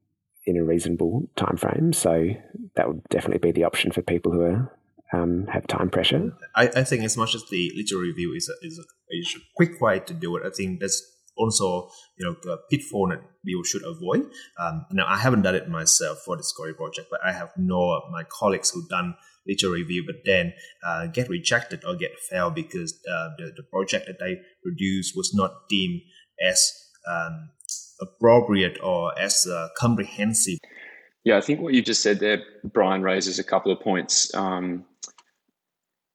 in 0.47 0.57
a 0.57 0.65
reasonable 0.65 1.29
time 1.37 1.57
frame. 1.57 1.93
So 1.93 2.31
that 2.77 2.89
would 2.89 3.05
definitely 3.09 3.39
be 3.39 3.53
the 3.53 3.65
option 3.65 3.93
for 3.93 4.03
people 4.03 4.33
who 4.33 4.43
are 4.43 4.73
um, 5.13 5.47
have 5.49 5.67
time 5.67 5.91
pressure. 5.91 6.33
I, 6.55 6.69
I 6.69 6.85
think 6.85 7.05
as 7.05 7.17
much 7.17 7.35
as 7.35 7.45
the 7.51 7.73
literature 7.75 7.99
review 7.99 8.33
is 8.35 8.49
a, 8.49 8.67
is 8.67 8.79
a, 8.79 8.83
is 9.11 9.35
a 9.37 9.41
quick 9.57 9.81
way 9.81 10.01
to 10.01 10.15
do 10.15 10.37
it, 10.37 10.47
I 10.47 10.51
think 10.51 10.81
that's 10.81 11.03
also 11.37 11.89
you 12.19 12.27
know 12.27 12.53
a 12.53 12.57
pitfall 12.71 13.09
that 13.09 13.21
people 13.45 13.65
should 13.65 13.83
avoid. 13.85 14.31
Um, 14.59 14.87
now 14.93 15.07
I 15.07 15.19
haven't 15.19 15.43
done 15.43 15.55
it 15.55 15.69
myself 15.69 16.19
for 16.25 16.37
the 16.37 16.43
Discovery 16.43 16.75
project, 16.75 17.09
but 17.11 17.21
I 17.25 17.33
have 17.33 17.53
know 17.57 17.93
of 17.93 18.11
my 18.11 18.23
colleagues 18.25 18.71
who 18.71 18.87
done 18.89 19.15
literature 19.47 19.73
review, 19.73 20.05
but 20.07 20.17
then 20.25 20.53
uh, 20.87 21.07
get 21.07 21.29
rejected 21.29 21.85
or 21.85 21.97
get 21.97 22.13
failed 22.29 22.55
because 22.55 23.01
uh, 23.11 23.29
the 23.39 23.53
the 23.57 23.63
project 23.63 24.07
that 24.07 24.19
they 24.19 24.41
produced 24.63 25.15
was 25.17 25.33
not 25.35 25.69
deemed 25.69 26.01
as 26.47 26.73
um, 27.11 27.51
appropriate 28.01 28.79
or 28.83 29.19
as 29.19 29.47
uh, 29.47 29.69
comprehensive. 29.77 30.59
Yeah, 31.25 31.37
I 31.37 31.41
think 31.43 31.61
what 31.61 31.75
you 31.75 31.83
just 31.83 32.03
said 32.03 32.19
there, 32.19 32.43
Brian, 32.65 33.03
raises 33.03 33.39
a 33.39 33.45
couple 33.45 33.73
of 33.73 33.81
points 33.81 34.35
um, 34.35 34.85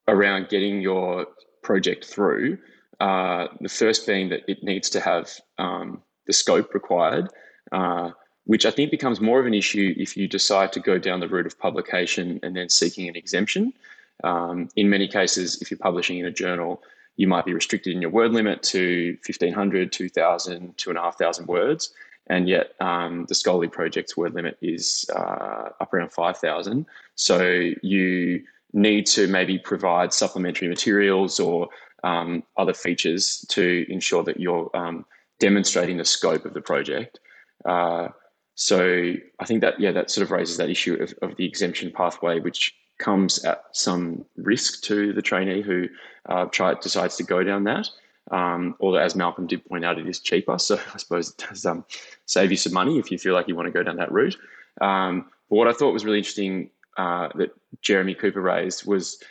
around 0.07 0.49
getting 0.49 0.81
your 0.81 1.27
project 1.63 2.05
through. 2.05 2.57
Uh, 2.99 3.47
the 3.61 3.69
first 3.69 4.07
being 4.07 4.29
that 4.29 4.41
it 4.47 4.63
needs 4.63 4.89
to 4.89 4.99
have 4.99 5.29
um, 5.57 6.01
the 6.27 6.33
scope 6.33 6.73
required, 6.73 7.29
uh, 7.71 8.11
which 8.45 8.65
I 8.65 8.71
think 8.71 8.91
becomes 8.91 9.19
more 9.19 9.39
of 9.39 9.45
an 9.45 9.53
issue 9.53 9.93
if 9.97 10.15
you 10.15 10.27
decide 10.27 10.71
to 10.73 10.79
go 10.79 10.97
down 10.97 11.19
the 11.19 11.27
route 11.27 11.45
of 11.45 11.57
publication 11.59 12.39
and 12.43 12.55
then 12.55 12.69
seeking 12.69 13.09
an 13.09 13.15
exemption. 13.15 13.73
Um, 14.23 14.69
in 14.75 14.89
many 14.89 15.07
cases, 15.07 15.61
if 15.61 15.69
you're 15.71 15.77
publishing 15.77 16.19
in 16.19 16.25
a 16.25 16.31
journal, 16.31 16.81
you 17.17 17.27
might 17.27 17.45
be 17.45 17.53
restricted 17.53 17.93
in 17.93 18.01
your 18.01 18.11
word 18.11 18.31
limit 18.31 18.61
to 18.63 19.17
1500, 19.25 19.91
2000, 19.91 20.77
2500 20.77 21.47
words. 21.47 21.93
And 22.27 22.49
yet, 22.49 22.73
um, 22.79 23.25
the 23.29 23.35
scholarly 23.35 23.67
project's 23.67 24.17
word 24.17 24.33
limit 24.33 24.57
is 24.61 25.05
uh, 25.15 25.69
up 25.79 25.93
around 25.93 26.11
5000. 26.11 26.85
So 27.15 27.71
you 27.81 28.43
need 28.73 29.05
to 29.07 29.27
maybe 29.27 29.57
provide 29.59 30.11
supplementary 30.11 30.67
materials 30.67 31.39
or 31.39 31.69
um, 32.05 32.43
other 32.55 32.73
features 32.73 33.45
to 33.49 33.85
ensure 33.89 34.23
that 34.23 34.39
you're 34.39 34.69
um, 34.75 35.05
demonstrating 35.39 35.97
the 35.97 36.05
scope 36.05 36.45
of 36.45 36.53
the 36.53 36.61
project. 36.61 37.19
Uh, 37.65 38.09
so 38.53 39.15
I 39.39 39.45
think 39.45 39.61
that 39.61 39.79
yeah, 39.79 39.91
that 39.91 40.11
sort 40.11 40.23
of 40.23 40.31
raises 40.31 40.57
that 40.57 40.69
issue 40.69 40.93
of, 41.01 41.13
of 41.21 41.35
the 41.35 41.45
exemption 41.45 41.91
pathway, 41.91 42.39
which 42.39 42.73
comes 42.99 43.43
at 43.43 43.63
some 43.73 44.23
risk 44.37 44.83
to 44.83 45.11
the 45.13 45.21
trainee 45.21 45.61
who 45.61 45.87
uh, 46.27 46.45
try, 46.45 46.75
decides 46.75 47.17
to 47.17 47.23
go 47.23 47.43
down 47.43 47.65
that. 47.65 47.89
Um, 48.31 48.75
although, 48.79 48.99
as 48.99 49.15
Malcolm 49.15 49.47
did 49.47 49.65
point 49.65 49.83
out, 49.83 49.99
it 49.99 50.07
is 50.07 50.19
cheaper, 50.19 50.57
so 50.59 50.79
I 50.93 50.97
suppose 50.97 51.31
it 51.31 51.43
does 51.49 51.65
um, 51.65 51.83
save 52.27 52.51
you 52.51 52.57
some 52.57 52.73
money 52.73 52.99
if 52.99 53.11
you 53.11 53.17
feel 53.17 53.33
like 53.33 53.47
you 53.47 53.55
want 53.55 53.65
to 53.65 53.71
go 53.71 53.83
down 53.83 53.97
that 53.97 54.11
route. 54.11 54.37
Um, 54.79 55.25
but 55.49 55.55
what 55.55 55.67
I 55.67 55.73
thought 55.73 55.91
was 55.91 56.05
really 56.05 56.19
interesting 56.19 56.69
uh, 56.97 57.29
that 57.35 57.49
Jeremy 57.81 58.13
Cooper 58.13 58.41
raised 58.41 58.85
was 58.85 59.21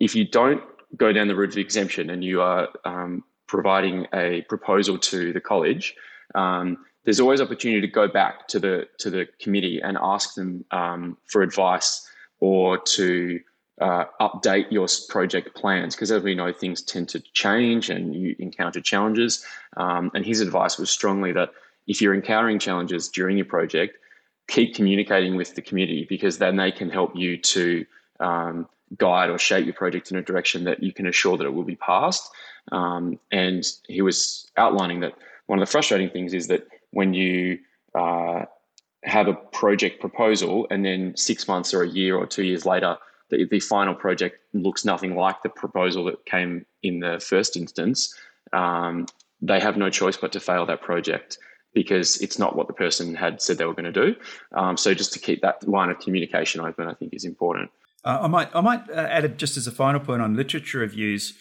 if 0.00 0.14
you 0.14 0.26
don't 0.26 0.62
go 0.96 1.12
down 1.12 1.28
the 1.28 1.36
route 1.36 1.52
of 1.52 1.58
exemption 1.58 2.10
and 2.10 2.24
you 2.24 2.40
are 2.40 2.68
um, 2.84 3.24
providing 3.46 4.06
a 4.12 4.42
proposal 4.42 4.98
to 4.98 5.32
the 5.32 5.40
college, 5.40 5.94
um, 6.34 6.78
there's 7.04 7.20
always 7.20 7.40
opportunity 7.40 7.80
to 7.80 7.86
go 7.86 8.08
back 8.08 8.48
to 8.48 8.58
the 8.58 8.88
to 8.98 9.10
the 9.10 9.28
committee 9.40 9.80
and 9.80 9.96
ask 10.00 10.34
them 10.34 10.64
um, 10.72 11.16
for 11.26 11.42
advice 11.42 12.06
or 12.40 12.78
to 12.78 13.40
uh, 13.80 14.04
update 14.20 14.70
your 14.70 14.86
project 15.08 15.54
plans 15.54 15.94
because 15.94 16.10
as 16.10 16.22
we 16.22 16.34
know 16.34 16.52
things 16.52 16.82
tend 16.82 17.08
to 17.10 17.20
change 17.32 17.90
and 17.90 18.14
you 18.14 18.34
encounter 18.38 18.80
challenges 18.80 19.44
um, 19.76 20.10
and 20.14 20.24
his 20.24 20.40
advice 20.40 20.78
was 20.78 20.90
strongly 20.90 21.30
that 21.30 21.50
if 21.86 22.00
you're 22.00 22.14
encountering 22.14 22.58
challenges 22.58 23.08
during 23.08 23.36
your 23.36 23.46
project 23.46 23.98
keep 24.48 24.74
communicating 24.74 25.36
with 25.36 25.54
the 25.54 25.62
community 25.62 26.06
because 26.08 26.38
then 26.38 26.56
they 26.56 26.72
can 26.72 26.88
help 26.88 27.14
you 27.14 27.36
to 27.36 27.84
um, 28.20 28.66
guide 28.98 29.30
or 29.30 29.38
shape 29.38 29.64
your 29.64 29.74
project 29.74 30.10
in 30.10 30.16
a 30.16 30.22
direction 30.22 30.64
that 30.64 30.82
you 30.82 30.92
can 30.92 31.06
assure 31.06 31.36
that 31.36 31.44
it 31.44 31.54
will 31.54 31.64
be 31.64 31.76
passed. 31.76 32.30
Um, 32.72 33.18
and 33.30 33.64
he 33.88 34.02
was 34.02 34.50
outlining 34.56 35.00
that 35.00 35.14
one 35.46 35.58
of 35.58 35.66
the 35.66 35.70
frustrating 35.70 36.10
things 36.10 36.34
is 36.34 36.48
that 36.48 36.66
when 36.90 37.14
you 37.14 37.58
uh, 37.94 38.44
have 39.04 39.28
a 39.28 39.34
project 39.34 40.00
proposal 40.00 40.66
and 40.70 40.84
then 40.84 41.16
six 41.16 41.46
months 41.46 41.72
or 41.72 41.82
a 41.82 41.88
year 41.88 42.16
or 42.16 42.26
two 42.26 42.44
years 42.44 42.66
later, 42.66 42.96
the, 43.30 43.44
the 43.44 43.60
final 43.60 43.94
project 43.94 44.38
looks 44.52 44.84
nothing 44.84 45.16
like 45.16 45.42
the 45.42 45.48
proposal 45.48 46.04
that 46.04 46.24
came 46.26 46.64
in 46.82 47.00
the 47.00 47.20
first 47.20 47.56
instance, 47.56 48.14
um, 48.52 49.06
they 49.40 49.60
have 49.60 49.76
no 49.76 49.90
choice 49.90 50.16
but 50.16 50.32
to 50.32 50.40
fail 50.40 50.66
that 50.66 50.80
project 50.80 51.38
because 51.74 52.16
it's 52.22 52.38
not 52.38 52.56
what 52.56 52.68
the 52.68 52.72
person 52.72 53.14
had 53.14 53.42
said 53.42 53.58
they 53.58 53.66
were 53.66 53.74
going 53.74 53.92
to 53.92 53.92
do. 53.92 54.16
Um, 54.52 54.76
so 54.76 54.94
just 54.94 55.12
to 55.12 55.18
keep 55.18 55.42
that 55.42 55.68
line 55.68 55.90
of 55.90 55.98
communication 55.98 56.60
open, 56.60 56.88
I 56.88 56.94
think 56.94 57.12
is 57.12 57.24
important. 57.24 57.70
Uh, 58.06 58.20
I 58.22 58.26
might 58.28 58.54
I 58.54 58.60
might 58.60 58.88
uh, 58.88 59.08
add 59.10 59.24
it 59.24 59.36
just 59.36 59.56
as 59.56 59.66
a 59.66 59.72
final 59.72 60.00
point 60.00 60.22
on 60.22 60.36
literature 60.36 60.78
reviews. 60.78 61.34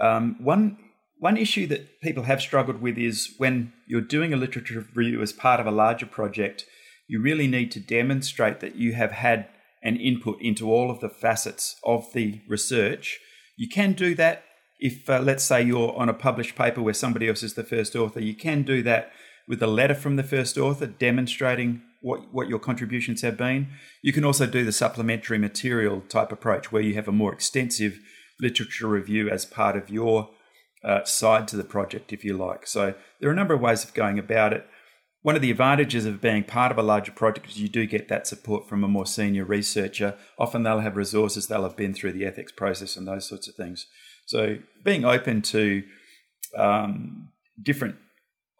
Um, 0.00 0.36
one 0.38 0.78
one 1.18 1.36
issue 1.36 1.66
that 1.66 2.00
people 2.00 2.22
have 2.22 2.40
struggled 2.40 2.80
with 2.80 2.96
is 2.96 3.34
when 3.38 3.72
you're 3.88 4.00
doing 4.00 4.32
a 4.32 4.36
literature 4.36 4.86
review 4.94 5.20
as 5.20 5.32
part 5.32 5.58
of 5.58 5.66
a 5.66 5.72
larger 5.72 6.06
project, 6.06 6.64
you 7.08 7.20
really 7.20 7.48
need 7.48 7.72
to 7.72 7.80
demonstrate 7.80 8.60
that 8.60 8.76
you 8.76 8.92
have 8.92 9.10
had 9.10 9.48
an 9.82 9.96
input 9.96 10.40
into 10.40 10.70
all 10.70 10.90
of 10.90 11.00
the 11.00 11.08
facets 11.08 11.76
of 11.84 12.12
the 12.12 12.40
research. 12.48 13.18
You 13.56 13.68
can 13.68 13.92
do 13.92 14.14
that 14.14 14.44
if, 14.78 15.10
uh, 15.10 15.18
let's 15.20 15.42
say, 15.42 15.62
you're 15.62 15.96
on 15.96 16.08
a 16.08 16.14
published 16.14 16.54
paper 16.54 16.80
where 16.80 16.94
somebody 16.94 17.28
else 17.28 17.42
is 17.42 17.54
the 17.54 17.64
first 17.64 17.96
author. 17.96 18.20
You 18.20 18.36
can 18.36 18.62
do 18.62 18.82
that 18.84 19.10
with 19.48 19.60
a 19.60 19.66
letter 19.66 19.94
from 19.94 20.14
the 20.14 20.22
first 20.22 20.56
author 20.56 20.86
demonstrating 20.86 21.82
what, 22.00 22.32
what 22.32 22.48
your 22.48 22.58
contributions 22.58 23.22
have 23.22 23.36
been. 23.36 23.68
You 24.02 24.12
can 24.12 24.24
also 24.24 24.46
do 24.46 24.64
the 24.64 24.72
supplementary 24.72 25.38
material 25.38 26.02
type 26.02 26.32
approach 26.32 26.70
where 26.70 26.82
you 26.82 26.94
have 26.94 27.08
a 27.08 27.12
more 27.12 27.32
extensive 27.32 27.98
literature 28.40 28.86
review 28.86 29.28
as 29.28 29.44
part 29.44 29.76
of 29.76 29.90
your 29.90 30.30
uh, 30.84 31.04
side 31.04 31.48
to 31.48 31.56
the 31.56 31.64
project, 31.64 32.12
if 32.12 32.24
you 32.24 32.36
like. 32.36 32.66
So 32.66 32.94
there 33.20 33.28
are 33.28 33.32
a 33.32 33.36
number 33.36 33.54
of 33.54 33.60
ways 33.60 33.84
of 33.84 33.94
going 33.94 34.18
about 34.18 34.52
it. 34.52 34.66
One 35.22 35.34
of 35.34 35.42
the 35.42 35.50
advantages 35.50 36.06
of 36.06 36.20
being 36.20 36.44
part 36.44 36.70
of 36.70 36.78
a 36.78 36.82
larger 36.82 37.10
project 37.10 37.48
is 37.48 37.60
you 37.60 37.68
do 37.68 37.86
get 37.86 38.08
that 38.08 38.26
support 38.26 38.68
from 38.68 38.84
a 38.84 38.88
more 38.88 39.06
senior 39.06 39.44
researcher. 39.44 40.16
Often 40.38 40.62
they'll 40.62 40.78
have 40.80 40.96
resources, 40.96 41.48
they'll 41.48 41.64
have 41.64 41.76
been 41.76 41.92
through 41.92 42.12
the 42.12 42.24
ethics 42.24 42.52
process 42.52 42.96
and 42.96 43.06
those 43.06 43.28
sorts 43.28 43.48
of 43.48 43.56
things. 43.56 43.86
So 44.26 44.58
being 44.84 45.04
open 45.04 45.42
to 45.42 45.82
um, 46.56 47.30
different 47.60 47.96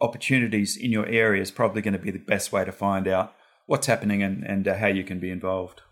opportunities 0.00 0.76
in 0.76 0.92
your 0.92 1.06
area 1.06 1.42
is 1.42 1.50
probably 1.50 1.82
going 1.82 1.92
to 1.92 1.98
be 1.98 2.10
the 2.10 2.18
best 2.18 2.52
way 2.52 2.64
to 2.64 2.72
find 2.72 3.08
out 3.08 3.34
what's 3.66 3.86
happening 3.86 4.22
and, 4.22 4.44
and 4.44 4.66
uh, 4.66 4.76
how 4.76 4.86
you 4.86 5.04
can 5.04 5.18
be 5.18 5.30
involved. 5.30 5.82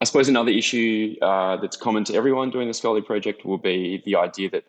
I 0.00 0.04
suppose 0.04 0.28
another 0.28 0.50
issue 0.50 1.16
uh, 1.22 1.56
that's 1.56 1.76
common 1.76 2.04
to 2.04 2.14
everyone 2.14 2.50
doing 2.50 2.68
the 2.68 2.74
scholarly 2.74 3.02
project 3.02 3.44
will 3.44 3.58
be 3.58 4.02
the 4.04 4.16
idea 4.16 4.50
that 4.50 4.64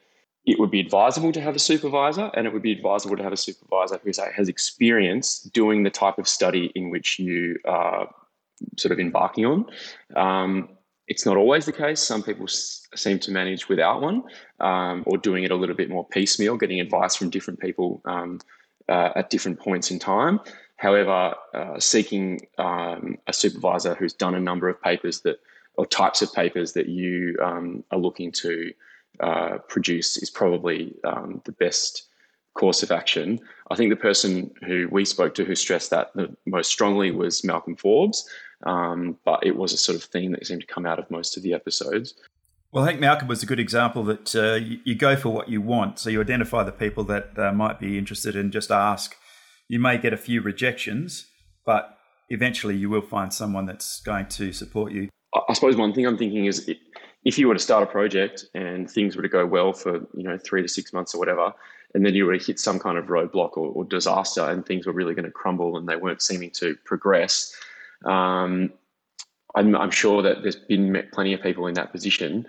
it 0.46 0.58
would 0.60 0.72
be 0.72 0.80
advisable 0.80 1.34
to 1.34 1.42
have 1.42 1.56
a 1.56 1.60
supervisor 1.60 2.32
and 2.34 2.48
it 2.48 2.54
would 2.54 2.62
be 2.62 2.72
advisable 2.72 3.18
to 3.18 3.24
have 3.24 3.34
a 3.34 3.38
supervisor 3.38 4.00
who 4.02 4.12
has 4.34 4.48
experience 4.48 5.42
doing 5.42 5.84
the 5.84 5.90
type 5.90 6.18
of 6.18 6.28
study 6.28 6.72
in 6.74 6.90
which 6.90 7.20
you 7.20 7.58
are 7.66 8.10
sort 8.78 8.94
of 8.94 9.00
embarking 9.00 9.46
on. 9.46 9.66
Um, 10.16 10.70
it's 11.08 11.26
not 11.26 11.38
always 11.38 11.66
the 11.66 11.72
case. 11.72 12.00
Some 12.00 12.24
people 12.24 12.46
s- 12.46 12.88
seem 12.96 13.20
to 13.20 13.32
manage 13.32 13.70
without 13.70 14.02
one 14.02 14.24
um, 14.60 15.04
or 15.06 15.18
doing 15.18 15.44
it 15.44 15.52
a 15.52 15.56
little 15.56 15.76
bit 15.76 15.90
more 15.90 16.06
piecemeal, 16.06 16.58
getting 16.58 16.80
advice 16.80 17.16
from 17.16 17.30
different 17.30 17.60
people 17.60 18.02
um, 18.06 18.40
uh, 18.90 19.12
at 19.16 19.30
different 19.30 19.60
points 19.60 19.92
in 19.92 20.00
time. 20.00 20.40
However, 20.76 21.34
uh, 21.54 21.80
seeking 21.80 22.42
um, 22.58 23.18
a 23.28 23.34
supervisor 23.34 23.96
who's 23.96 24.14
done 24.14 24.36
a 24.36 24.40
number 24.40 24.70
of 24.70 24.82
papers 24.82 25.22
that 25.22 25.40
or 25.76 25.86
types 25.86 26.22
of 26.22 26.34
papers 26.34 26.74
that 26.74 26.88
you 26.88 27.38
um, 27.42 27.84
are 27.92 28.00
looking 28.00 28.32
to 28.32 28.74
uh, 29.20 29.58
produce 29.70 30.18
is 30.18 30.30
probably 30.30 30.96
um, 31.04 31.42
the 31.46 31.52
best 31.54 32.08
course 32.56 32.82
of 32.82 32.92
action. 32.92 33.40
I 33.70 33.76
think 33.76 33.92
the 33.92 33.96
person 33.96 34.52
who 34.66 34.88
we 34.92 35.06
spoke 35.06 35.36
to 35.36 35.46
who 35.46 35.56
stressed 35.56 35.92
that 35.92 36.14
the 36.16 36.36
most 36.46 36.72
strongly 36.72 37.12
was 37.12 37.44
Malcolm 37.44 37.76
Forbes, 37.76 38.28
um, 38.66 39.18
but 39.26 39.46
it 39.46 39.56
was 39.56 39.74
a 39.74 39.78
sort 39.78 39.98
of 39.98 40.04
theme 40.04 40.32
that 40.32 40.46
seemed 40.46 40.62
to 40.62 40.68
come 40.68 40.86
out 40.86 41.00
of 41.00 41.10
most 41.12 41.38
of 41.38 41.44
the 41.44 41.54
episodes. 41.54 42.14
Well, 42.72 42.84
I 42.84 42.88
think 42.88 43.00
Malcolm 43.00 43.28
was 43.28 43.44
a 43.44 43.46
good 43.46 43.60
example 43.60 44.04
that 44.06 44.36
uh, 44.36 44.56
you, 44.56 44.80
you, 44.84 44.96
go 44.96 45.16
for 45.16 45.30
what 45.30 45.48
you 45.48 45.62
want. 45.62 46.00
So 46.00 46.10
you 46.10 46.20
identify 46.20 46.64
the 46.64 46.72
people 46.72 47.04
that 47.06 47.38
uh, 47.38 47.54
might 47.54 47.80
be 47.80 47.98
interested 47.98 48.36
and 48.36 48.52
just 48.52 48.72
ask. 48.72 49.16
You 49.70 49.80
may 49.80 49.98
get 49.98 50.12
a 50.12 50.18
few 50.18 50.42
rejections, 50.42 51.28
but 51.66 51.98
eventually 52.30 52.76
you 52.76 52.90
will 52.90 53.02
find 53.02 53.34
someone 53.34 53.66
that's 53.66 54.02
going 54.02 54.28
to 54.28 54.52
support 54.52 54.92
you. 54.92 55.10
I 55.48 55.54
suppose 55.54 55.76
one 55.76 55.94
thing 55.94 56.06
I'm 56.06 56.18
thinking 56.18 56.46
is 56.46 56.70
if 57.24 57.38
you 57.38 57.48
were 57.48 57.54
to 57.54 57.60
start 57.60 57.84
a 57.84 57.86
project 57.86 58.46
and 58.54 58.90
things 58.90 59.16
were 59.16 59.22
to 59.22 59.30
go 59.30 59.46
well 59.46 59.74
for 59.74 59.96
you 60.14 60.24
know 60.24 60.38
three 60.38 60.62
to 60.62 60.68
six 60.68 60.94
months 60.94 61.14
or 61.14 61.20
whatever, 61.20 61.54
and 61.94 62.06
then 62.06 62.16
you 62.16 62.26
were 62.26 62.38
to 62.38 62.44
hit 62.44 62.60
some 62.60 62.80
kind 62.80 62.98
of 62.98 63.06
roadblock 63.06 63.58
or, 63.58 63.70
or 63.70 63.86
disaster 63.86 64.42
and 64.42 64.66
things 64.66 64.86
were 64.86 64.94
really 64.94 65.14
going 65.14 65.26
to 65.26 65.32
crumble 65.32 65.78
and 65.78 65.88
they 65.88 65.96
weren't 65.96 66.22
seeming 66.22 66.52
to 66.52 66.76
progress, 66.86 67.56
um, 68.06 68.72
I'm, 69.56 69.76
I'm, 69.76 69.92
sure 69.92 70.22
that 70.22 70.44
there's 70.44 70.56
been 70.56 71.04
plenty 71.12 71.34
of 71.34 71.42
people 71.42 71.68
in 71.68 71.74
that 71.76 71.92
position. 71.92 72.46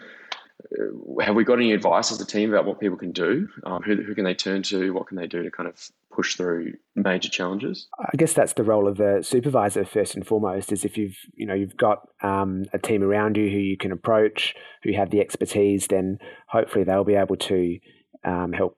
Uh, 0.78 1.22
have 1.22 1.37
we 1.37 1.44
got 1.44 1.54
any 1.54 1.72
advice 1.72 2.11
as 2.12 2.20
a 2.20 2.26
team 2.26 2.52
about 2.52 2.66
what 2.66 2.80
people 2.80 2.98
can 2.98 3.12
do? 3.12 3.48
Um, 3.64 3.82
who, 3.82 3.96
who 3.96 4.14
can 4.14 4.24
they 4.24 4.34
turn 4.34 4.62
to? 4.64 4.92
What 4.92 5.06
can 5.06 5.16
they 5.16 5.26
do 5.26 5.42
to 5.42 5.50
kind 5.50 5.68
of 5.68 5.88
push 6.12 6.37
through 6.37 6.72
major 6.96 7.28
challenges? 7.28 7.87
I 7.98 8.16
guess 8.16 8.32
that's 8.32 8.54
the 8.54 8.64
role 8.64 8.88
of 8.88 8.96
the 8.96 9.20
supervisor 9.22 9.84
first 9.84 10.16
and 10.16 10.26
foremost. 10.26 10.72
Is 10.72 10.84
if 10.84 10.98
you've 10.98 11.16
you 11.34 11.46
know 11.46 11.54
you've 11.54 11.76
got 11.76 12.08
um, 12.22 12.64
a 12.72 12.78
team 12.78 13.02
around 13.02 13.37
you 13.37 13.48
who 13.48 13.58
you 13.58 13.76
can 13.76 13.92
approach, 13.92 14.54
who 14.82 14.92
have 14.94 15.11
the 15.11 15.20
expertise, 15.20 15.87
then 15.87 16.18
hopefully 16.48 16.84
they'll 16.84 17.04
be 17.04 17.14
able 17.14 17.37
to 17.37 17.78
um, 18.24 18.52
help 18.52 18.76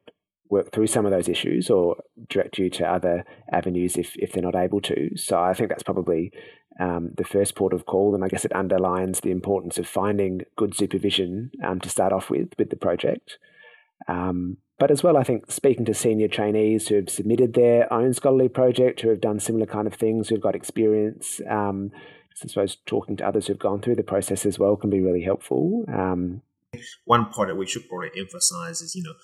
work 0.51 0.73
through 0.73 0.89
some 0.89 1.07
of 1.07 1.13
those 1.13 1.29
issues 1.29 1.71
or 1.71 1.97
direct 2.29 2.59
you 2.59 2.69
to 2.69 2.85
other 2.85 3.25
avenues 3.53 3.97
if 3.97 4.15
if 4.17 4.33
they're 4.33 4.43
not 4.43 4.57
able 4.57 4.81
to. 4.83 5.17
So 5.17 5.41
I 5.41 5.55
think 5.55 5.71
that's 5.71 5.83
probably 5.83 6.33
um, 6.81 7.11
the 7.17 7.25
first 7.25 7.55
port 7.55 7.73
of 7.73 7.87
call, 7.87 8.15
and 8.15 8.25
I 8.25 8.29
guess 8.29 8.45
it 8.45 8.57
underlines 8.57 9.21
the 9.21 9.31
importance 9.31 9.79
of 9.79 9.87
finding 9.87 10.43
good 10.57 10.75
supervision 10.75 11.51
um, 11.65 11.79
to 11.81 11.89
start 11.89 12.13
off 12.13 12.31
with 12.31 12.49
with 12.59 12.71
the 12.71 12.77
project. 12.77 13.39
Um, 14.09 14.57
but 14.79 14.91
as 14.91 15.03
well, 15.03 15.19
I 15.19 15.25
think 15.25 15.51
speaking 15.51 15.85
to 15.85 15.95
senior 15.95 16.29
trainees 16.29 16.89
who 16.89 16.95
have 16.97 17.11
submitted 17.11 17.53
their 17.53 17.93
own 17.93 18.15
scholarly 18.15 18.49
project, 18.49 19.03
who 19.03 19.11
have 19.11 19.21
done 19.21 19.39
similar 19.39 19.67
kind 19.67 19.87
of 19.87 19.95
things, 19.95 20.29
who've 20.29 20.41
got 20.41 20.57
experience, 20.57 21.41
um, 21.49 21.91
I 22.43 22.49
suppose 22.49 22.79
talking 22.87 23.17
to 23.19 23.27
others 23.27 23.47
who've 23.47 23.59
gone 23.59 23.83
through 23.83 23.97
the 23.97 24.03
process 24.03 24.47
as 24.47 24.59
well 24.59 24.77
can 24.77 24.89
be 24.89 25.01
really 25.01 25.23
helpful. 25.23 25.85
Um, 25.93 26.41
One 27.05 27.27
part 27.27 27.49
that 27.49 27.57
we 27.57 27.67
should 27.67 27.89
probably 27.89 28.11
emphasize 28.17 28.81
is, 28.81 28.95
you 28.95 29.03
know, 29.03 29.15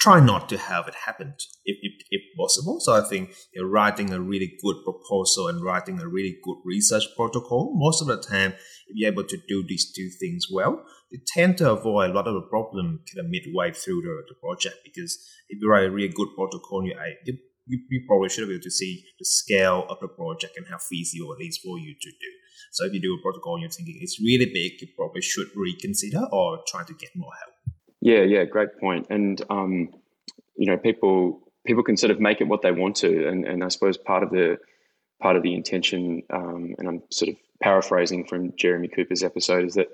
try 0.00 0.18
not 0.18 0.48
to 0.48 0.56
have 0.56 0.88
it 0.88 0.94
happen 0.94 1.34
if, 1.64 1.76
if, 1.82 2.06
if 2.10 2.22
possible. 2.36 2.80
So 2.80 2.94
I 2.94 3.06
think 3.06 3.34
you 3.52 3.62
know, 3.62 3.68
writing 3.68 4.12
a 4.12 4.20
really 4.20 4.56
good 4.62 4.76
proposal 4.82 5.48
and 5.48 5.62
writing 5.62 6.00
a 6.00 6.08
really 6.08 6.38
good 6.42 6.56
research 6.64 7.04
protocol, 7.14 7.72
most 7.74 8.00
of 8.00 8.08
the 8.08 8.16
time, 8.16 8.52
if 8.88 8.94
you're 8.94 9.12
able 9.12 9.24
to 9.24 9.38
do 9.46 9.62
these 9.66 9.92
two 9.92 10.08
things 10.18 10.46
well, 10.50 10.82
you 11.10 11.20
tend 11.26 11.58
to 11.58 11.70
avoid 11.70 12.10
a 12.10 12.12
lot 12.14 12.26
of 12.26 12.34
the 12.34 12.48
problem 12.48 13.00
kind 13.12 13.24
of 13.24 13.30
midway 13.30 13.72
through 13.72 14.00
the, 14.00 14.22
the 14.28 14.34
project 14.40 14.76
because 14.84 15.18
if 15.48 15.60
you 15.60 15.68
write 15.68 15.86
a 15.86 15.90
really 15.90 16.12
good 16.12 16.28
protocol, 16.34 16.84
you, 16.84 16.94
you, 17.24 17.78
you 17.90 18.04
probably 18.06 18.30
should 18.30 18.48
be 18.48 18.54
able 18.54 18.62
to 18.62 18.70
see 18.70 19.04
the 19.18 19.24
scale 19.24 19.84
of 19.90 19.98
the 20.00 20.08
project 20.08 20.56
and 20.56 20.66
how 20.68 20.78
feasible 20.78 21.36
it 21.38 21.44
is 21.44 21.58
for 21.58 21.78
you 21.78 21.94
to 22.00 22.10
do. 22.10 22.30
So 22.72 22.86
if 22.86 22.94
you 22.94 23.02
do 23.02 23.18
a 23.18 23.22
protocol 23.22 23.54
and 23.54 23.62
you're 23.62 23.70
thinking 23.70 23.98
it's 24.00 24.20
really 24.20 24.46
big, 24.46 24.80
you 24.80 24.88
probably 24.96 25.20
should 25.20 25.48
reconsider 25.54 26.24
or 26.32 26.60
try 26.68 26.84
to 26.84 26.94
get 26.94 27.10
more 27.16 27.32
help. 27.40 27.49
Yeah, 28.00 28.22
yeah, 28.22 28.44
great 28.44 28.78
point. 28.78 29.06
And 29.10 29.40
um, 29.50 29.90
you 30.56 30.66
know, 30.66 30.76
people 30.76 31.40
people 31.66 31.82
can 31.82 31.96
sort 31.96 32.10
of 32.10 32.20
make 32.20 32.40
it 32.40 32.48
what 32.48 32.62
they 32.62 32.72
want 32.72 32.96
to, 32.96 33.28
and 33.28 33.44
and 33.44 33.62
I 33.64 33.68
suppose 33.68 33.96
part 33.96 34.22
of 34.22 34.30
the 34.30 34.58
part 35.20 35.36
of 35.36 35.42
the 35.42 35.54
intention, 35.54 36.22
um, 36.30 36.74
and 36.78 36.88
I'm 36.88 37.02
sort 37.10 37.28
of 37.30 37.36
paraphrasing 37.60 38.24
from 38.24 38.56
Jeremy 38.56 38.88
Cooper's 38.88 39.22
episode, 39.22 39.66
is 39.66 39.74
that 39.74 39.88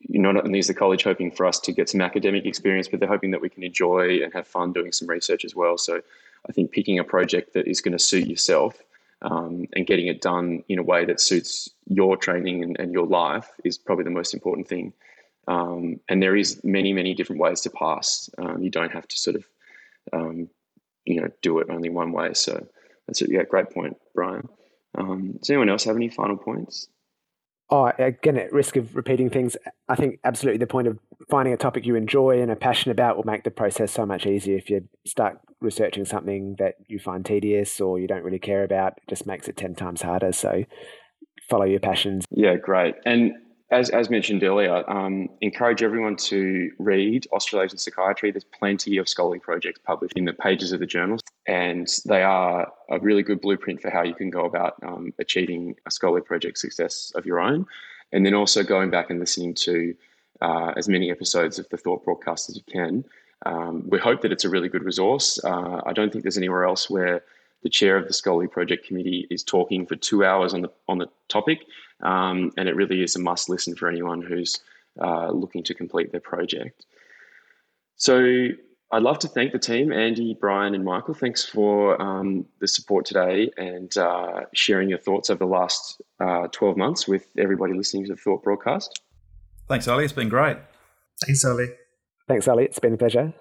you 0.00 0.20
know, 0.20 0.32
not 0.32 0.44
only 0.44 0.58
is 0.58 0.66
the 0.66 0.74
college 0.74 1.02
hoping 1.02 1.30
for 1.30 1.46
us 1.46 1.58
to 1.60 1.72
get 1.72 1.88
some 1.88 2.00
academic 2.00 2.44
experience, 2.44 2.88
but 2.88 3.00
they're 3.00 3.08
hoping 3.08 3.30
that 3.30 3.40
we 3.40 3.48
can 3.48 3.62
enjoy 3.62 4.22
and 4.22 4.32
have 4.34 4.46
fun 4.46 4.72
doing 4.72 4.92
some 4.92 5.08
research 5.08 5.44
as 5.44 5.54
well. 5.54 5.78
So 5.78 6.02
I 6.48 6.52
think 6.52 6.72
picking 6.72 6.98
a 6.98 7.04
project 7.04 7.54
that 7.54 7.66
is 7.66 7.80
going 7.80 7.92
to 7.92 7.98
suit 7.98 8.26
yourself 8.26 8.82
um, 9.22 9.66
and 9.72 9.86
getting 9.86 10.08
it 10.08 10.20
done 10.20 10.62
in 10.68 10.78
a 10.78 10.82
way 10.82 11.04
that 11.06 11.20
suits 11.20 11.70
your 11.86 12.16
training 12.16 12.62
and, 12.62 12.78
and 12.78 12.92
your 12.92 13.06
life 13.06 13.48
is 13.64 13.78
probably 13.78 14.04
the 14.04 14.10
most 14.10 14.34
important 14.34 14.68
thing. 14.68 14.92
Um, 15.46 16.00
and 16.08 16.22
there 16.22 16.36
is 16.36 16.62
many, 16.64 16.92
many 16.92 17.14
different 17.14 17.40
ways 17.40 17.60
to 17.62 17.70
pass. 17.70 18.30
Um, 18.38 18.62
you 18.62 18.70
don't 18.70 18.92
have 18.92 19.06
to 19.08 19.16
sort 19.16 19.36
of, 19.36 19.44
um, 20.12 20.48
you 21.04 21.20
know, 21.20 21.28
do 21.42 21.58
it 21.58 21.68
only 21.70 21.90
one 21.90 22.12
way. 22.12 22.34
So 22.34 22.66
that's 23.06 23.22
a 23.22 23.30
yeah, 23.30 23.42
great 23.42 23.70
point, 23.70 23.96
Brian. 24.14 24.48
Um, 24.96 25.34
does 25.40 25.50
anyone 25.50 25.68
else 25.68 25.84
have 25.84 25.96
any 25.96 26.08
final 26.08 26.36
points? 26.36 26.88
Oh, 27.70 27.90
again, 27.98 28.36
at 28.36 28.52
risk 28.52 28.76
of 28.76 28.94
repeating 28.94 29.30
things, 29.30 29.56
I 29.88 29.96
think 29.96 30.20
absolutely 30.22 30.58
the 30.58 30.66
point 30.66 30.86
of 30.86 30.98
finding 31.30 31.54
a 31.54 31.56
topic 31.56 31.86
you 31.86 31.96
enjoy 31.96 32.40
and 32.40 32.50
are 32.50 32.56
passionate 32.56 32.92
about 32.92 33.16
will 33.16 33.24
make 33.24 33.44
the 33.44 33.50
process 33.50 33.90
so 33.90 34.04
much 34.04 34.26
easier. 34.26 34.56
If 34.56 34.68
you 34.68 34.86
start 35.06 35.38
researching 35.60 36.04
something 36.04 36.56
that 36.58 36.74
you 36.88 36.98
find 36.98 37.24
tedious 37.24 37.80
or 37.80 37.98
you 37.98 38.06
don't 38.06 38.22
really 38.22 38.38
care 38.38 38.64
about, 38.64 38.98
it 38.98 39.08
just 39.08 39.26
makes 39.26 39.48
it 39.48 39.56
10 39.56 39.74
times 39.74 40.02
harder. 40.02 40.30
So 40.32 40.64
follow 41.48 41.64
your 41.64 41.80
passions. 41.80 42.26
Yeah, 42.30 42.56
great. 42.56 42.96
And 43.06 43.32
as, 43.70 43.90
as 43.90 44.10
mentioned 44.10 44.42
earlier, 44.42 44.88
um, 44.90 45.28
encourage 45.40 45.82
everyone 45.82 46.16
to 46.16 46.70
read 46.78 47.26
Australasian 47.32 47.78
Psychiatry. 47.78 48.30
There's 48.30 48.44
plenty 48.44 48.98
of 48.98 49.08
scholarly 49.08 49.38
projects 49.38 49.80
published 49.84 50.16
in 50.16 50.24
the 50.24 50.32
pages 50.32 50.72
of 50.72 50.80
the 50.80 50.86
journals, 50.86 51.20
and 51.46 51.88
they 52.06 52.22
are 52.22 52.70
a 52.90 52.98
really 53.00 53.22
good 53.22 53.40
blueprint 53.40 53.80
for 53.80 53.90
how 53.90 54.02
you 54.02 54.14
can 54.14 54.30
go 54.30 54.44
about 54.44 54.74
um, 54.82 55.12
achieving 55.18 55.76
a 55.86 55.90
scholarly 55.90 56.22
project 56.22 56.58
success 56.58 57.10
of 57.14 57.24
your 57.26 57.40
own. 57.40 57.66
And 58.12 58.24
then 58.24 58.34
also 58.34 58.62
going 58.62 58.90
back 58.90 59.10
and 59.10 59.18
listening 59.18 59.54
to 59.54 59.94
uh, 60.40 60.72
as 60.76 60.88
many 60.88 61.10
episodes 61.10 61.58
of 61.58 61.68
the 61.70 61.76
Thought 61.76 62.04
broadcast 62.04 62.50
as 62.50 62.56
you 62.56 62.62
can. 62.70 63.04
Um, 63.46 63.88
we 63.88 63.98
hope 63.98 64.22
that 64.22 64.32
it's 64.32 64.44
a 64.44 64.48
really 64.48 64.68
good 64.68 64.84
resource. 64.84 65.38
Uh, 65.42 65.80
I 65.84 65.92
don't 65.92 66.12
think 66.12 66.24
there's 66.24 66.38
anywhere 66.38 66.64
else 66.64 66.88
where 66.88 67.22
the 67.64 67.70
chair 67.70 67.96
of 67.96 68.06
the 68.06 68.12
scholarly 68.12 68.46
project 68.46 68.86
committee 68.86 69.26
is 69.30 69.42
talking 69.42 69.86
for 69.86 69.96
two 69.96 70.24
hours 70.24 70.54
on 70.54 70.60
the 70.60 70.70
on 70.86 70.98
the 70.98 71.08
topic 71.28 71.64
Um, 72.02 72.52
and 72.56 72.68
it 72.68 72.76
really 72.76 73.02
is 73.02 73.16
a 73.16 73.18
must 73.18 73.48
listen 73.48 73.74
for 73.74 73.88
anyone 73.88 74.22
who's 74.22 74.60
uh, 75.02 75.30
looking 75.30 75.64
to 75.64 75.74
complete 75.74 76.12
their 76.12 76.20
project. 76.20 76.84
So 77.96 78.48
I'd 78.92 79.02
love 79.02 79.18
to 79.20 79.28
thank 79.28 79.52
the 79.52 79.58
team, 79.58 79.92
Andy, 79.92 80.36
Brian, 80.38 80.74
and 80.74 80.84
Michael. 80.84 81.14
Thanks 81.14 81.44
for 81.44 82.00
um, 82.00 82.46
the 82.60 82.68
support 82.68 83.06
today 83.06 83.50
and 83.56 83.96
uh, 83.96 84.42
sharing 84.52 84.88
your 84.88 84.98
thoughts 84.98 85.30
over 85.30 85.38
the 85.38 85.50
last 85.50 86.00
uh, 86.20 86.48
12 86.48 86.76
months 86.76 87.08
with 87.08 87.26
everybody 87.38 87.72
listening 87.72 88.04
to 88.04 88.12
the 88.12 88.16
Thought 88.16 88.42
broadcast. 88.42 89.00
Thanks, 89.68 89.88
Ollie. 89.88 90.04
It's 90.04 90.12
been 90.12 90.28
great. 90.28 90.58
Thanks, 91.24 91.44
Ollie. 91.44 91.70
Thanks, 92.28 92.46
Ollie. 92.46 92.64
It's 92.64 92.78
been 92.78 92.94
a 92.94 92.98
pleasure. 92.98 93.32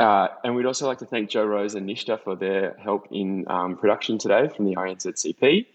Uh, 0.00 0.28
and 0.44 0.54
we'd 0.54 0.66
also 0.66 0.86
like 0.86 0.98
to 0.98 1.06
thank 1.06 1.28
Joe 1.30 1.44
Rose 1.44 1.74
and 1.74 1.88
Nishta 1.88 2.18
for 2.18 2.34
their 2.34 2.74
help 2.82 3.06
in 3.10 3.44
um, 3.48 3.76
production 3.76 4.18
today 4.18 4.48
from 4.48 4.64
the 4.64 4.74
RANZCP. 4.76 5.66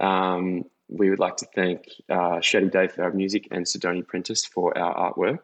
Um, 0.00 0.64
we 0.88 1.10
would 1.10 1.18
like 1.18 1.36
to 1.38 1.46
thank 1.54 1.86
uh, 2.08 2.40
Shady 2.40 2.68
Day 2.68 2.88
for 2.88 3.04
our 3.04 3.12
music 3.12 3.48
and 3.50 3.66
Sidoni 3.66 4.06
Prentice 4.06 4.44
for 4.44 4.76
our 4.76 5.12
artwork. 5.12 5.40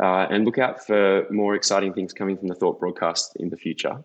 Uh, 0.00 0.26
and 0.30 0.44
look 0.44 0.58
out 0.58 0.84
for 0.84 1.26
more 1.30 1.54
exciting 1.54 1.92
things 1.92 2.12
coming 2.12 2.36
from 2.36 2.48
the 2.48 2.54
Thought 2.54 2.80
broadcast 2.80 3.36
in 3.36 3.50
the 3.50 3.56
future. 3.56 4.02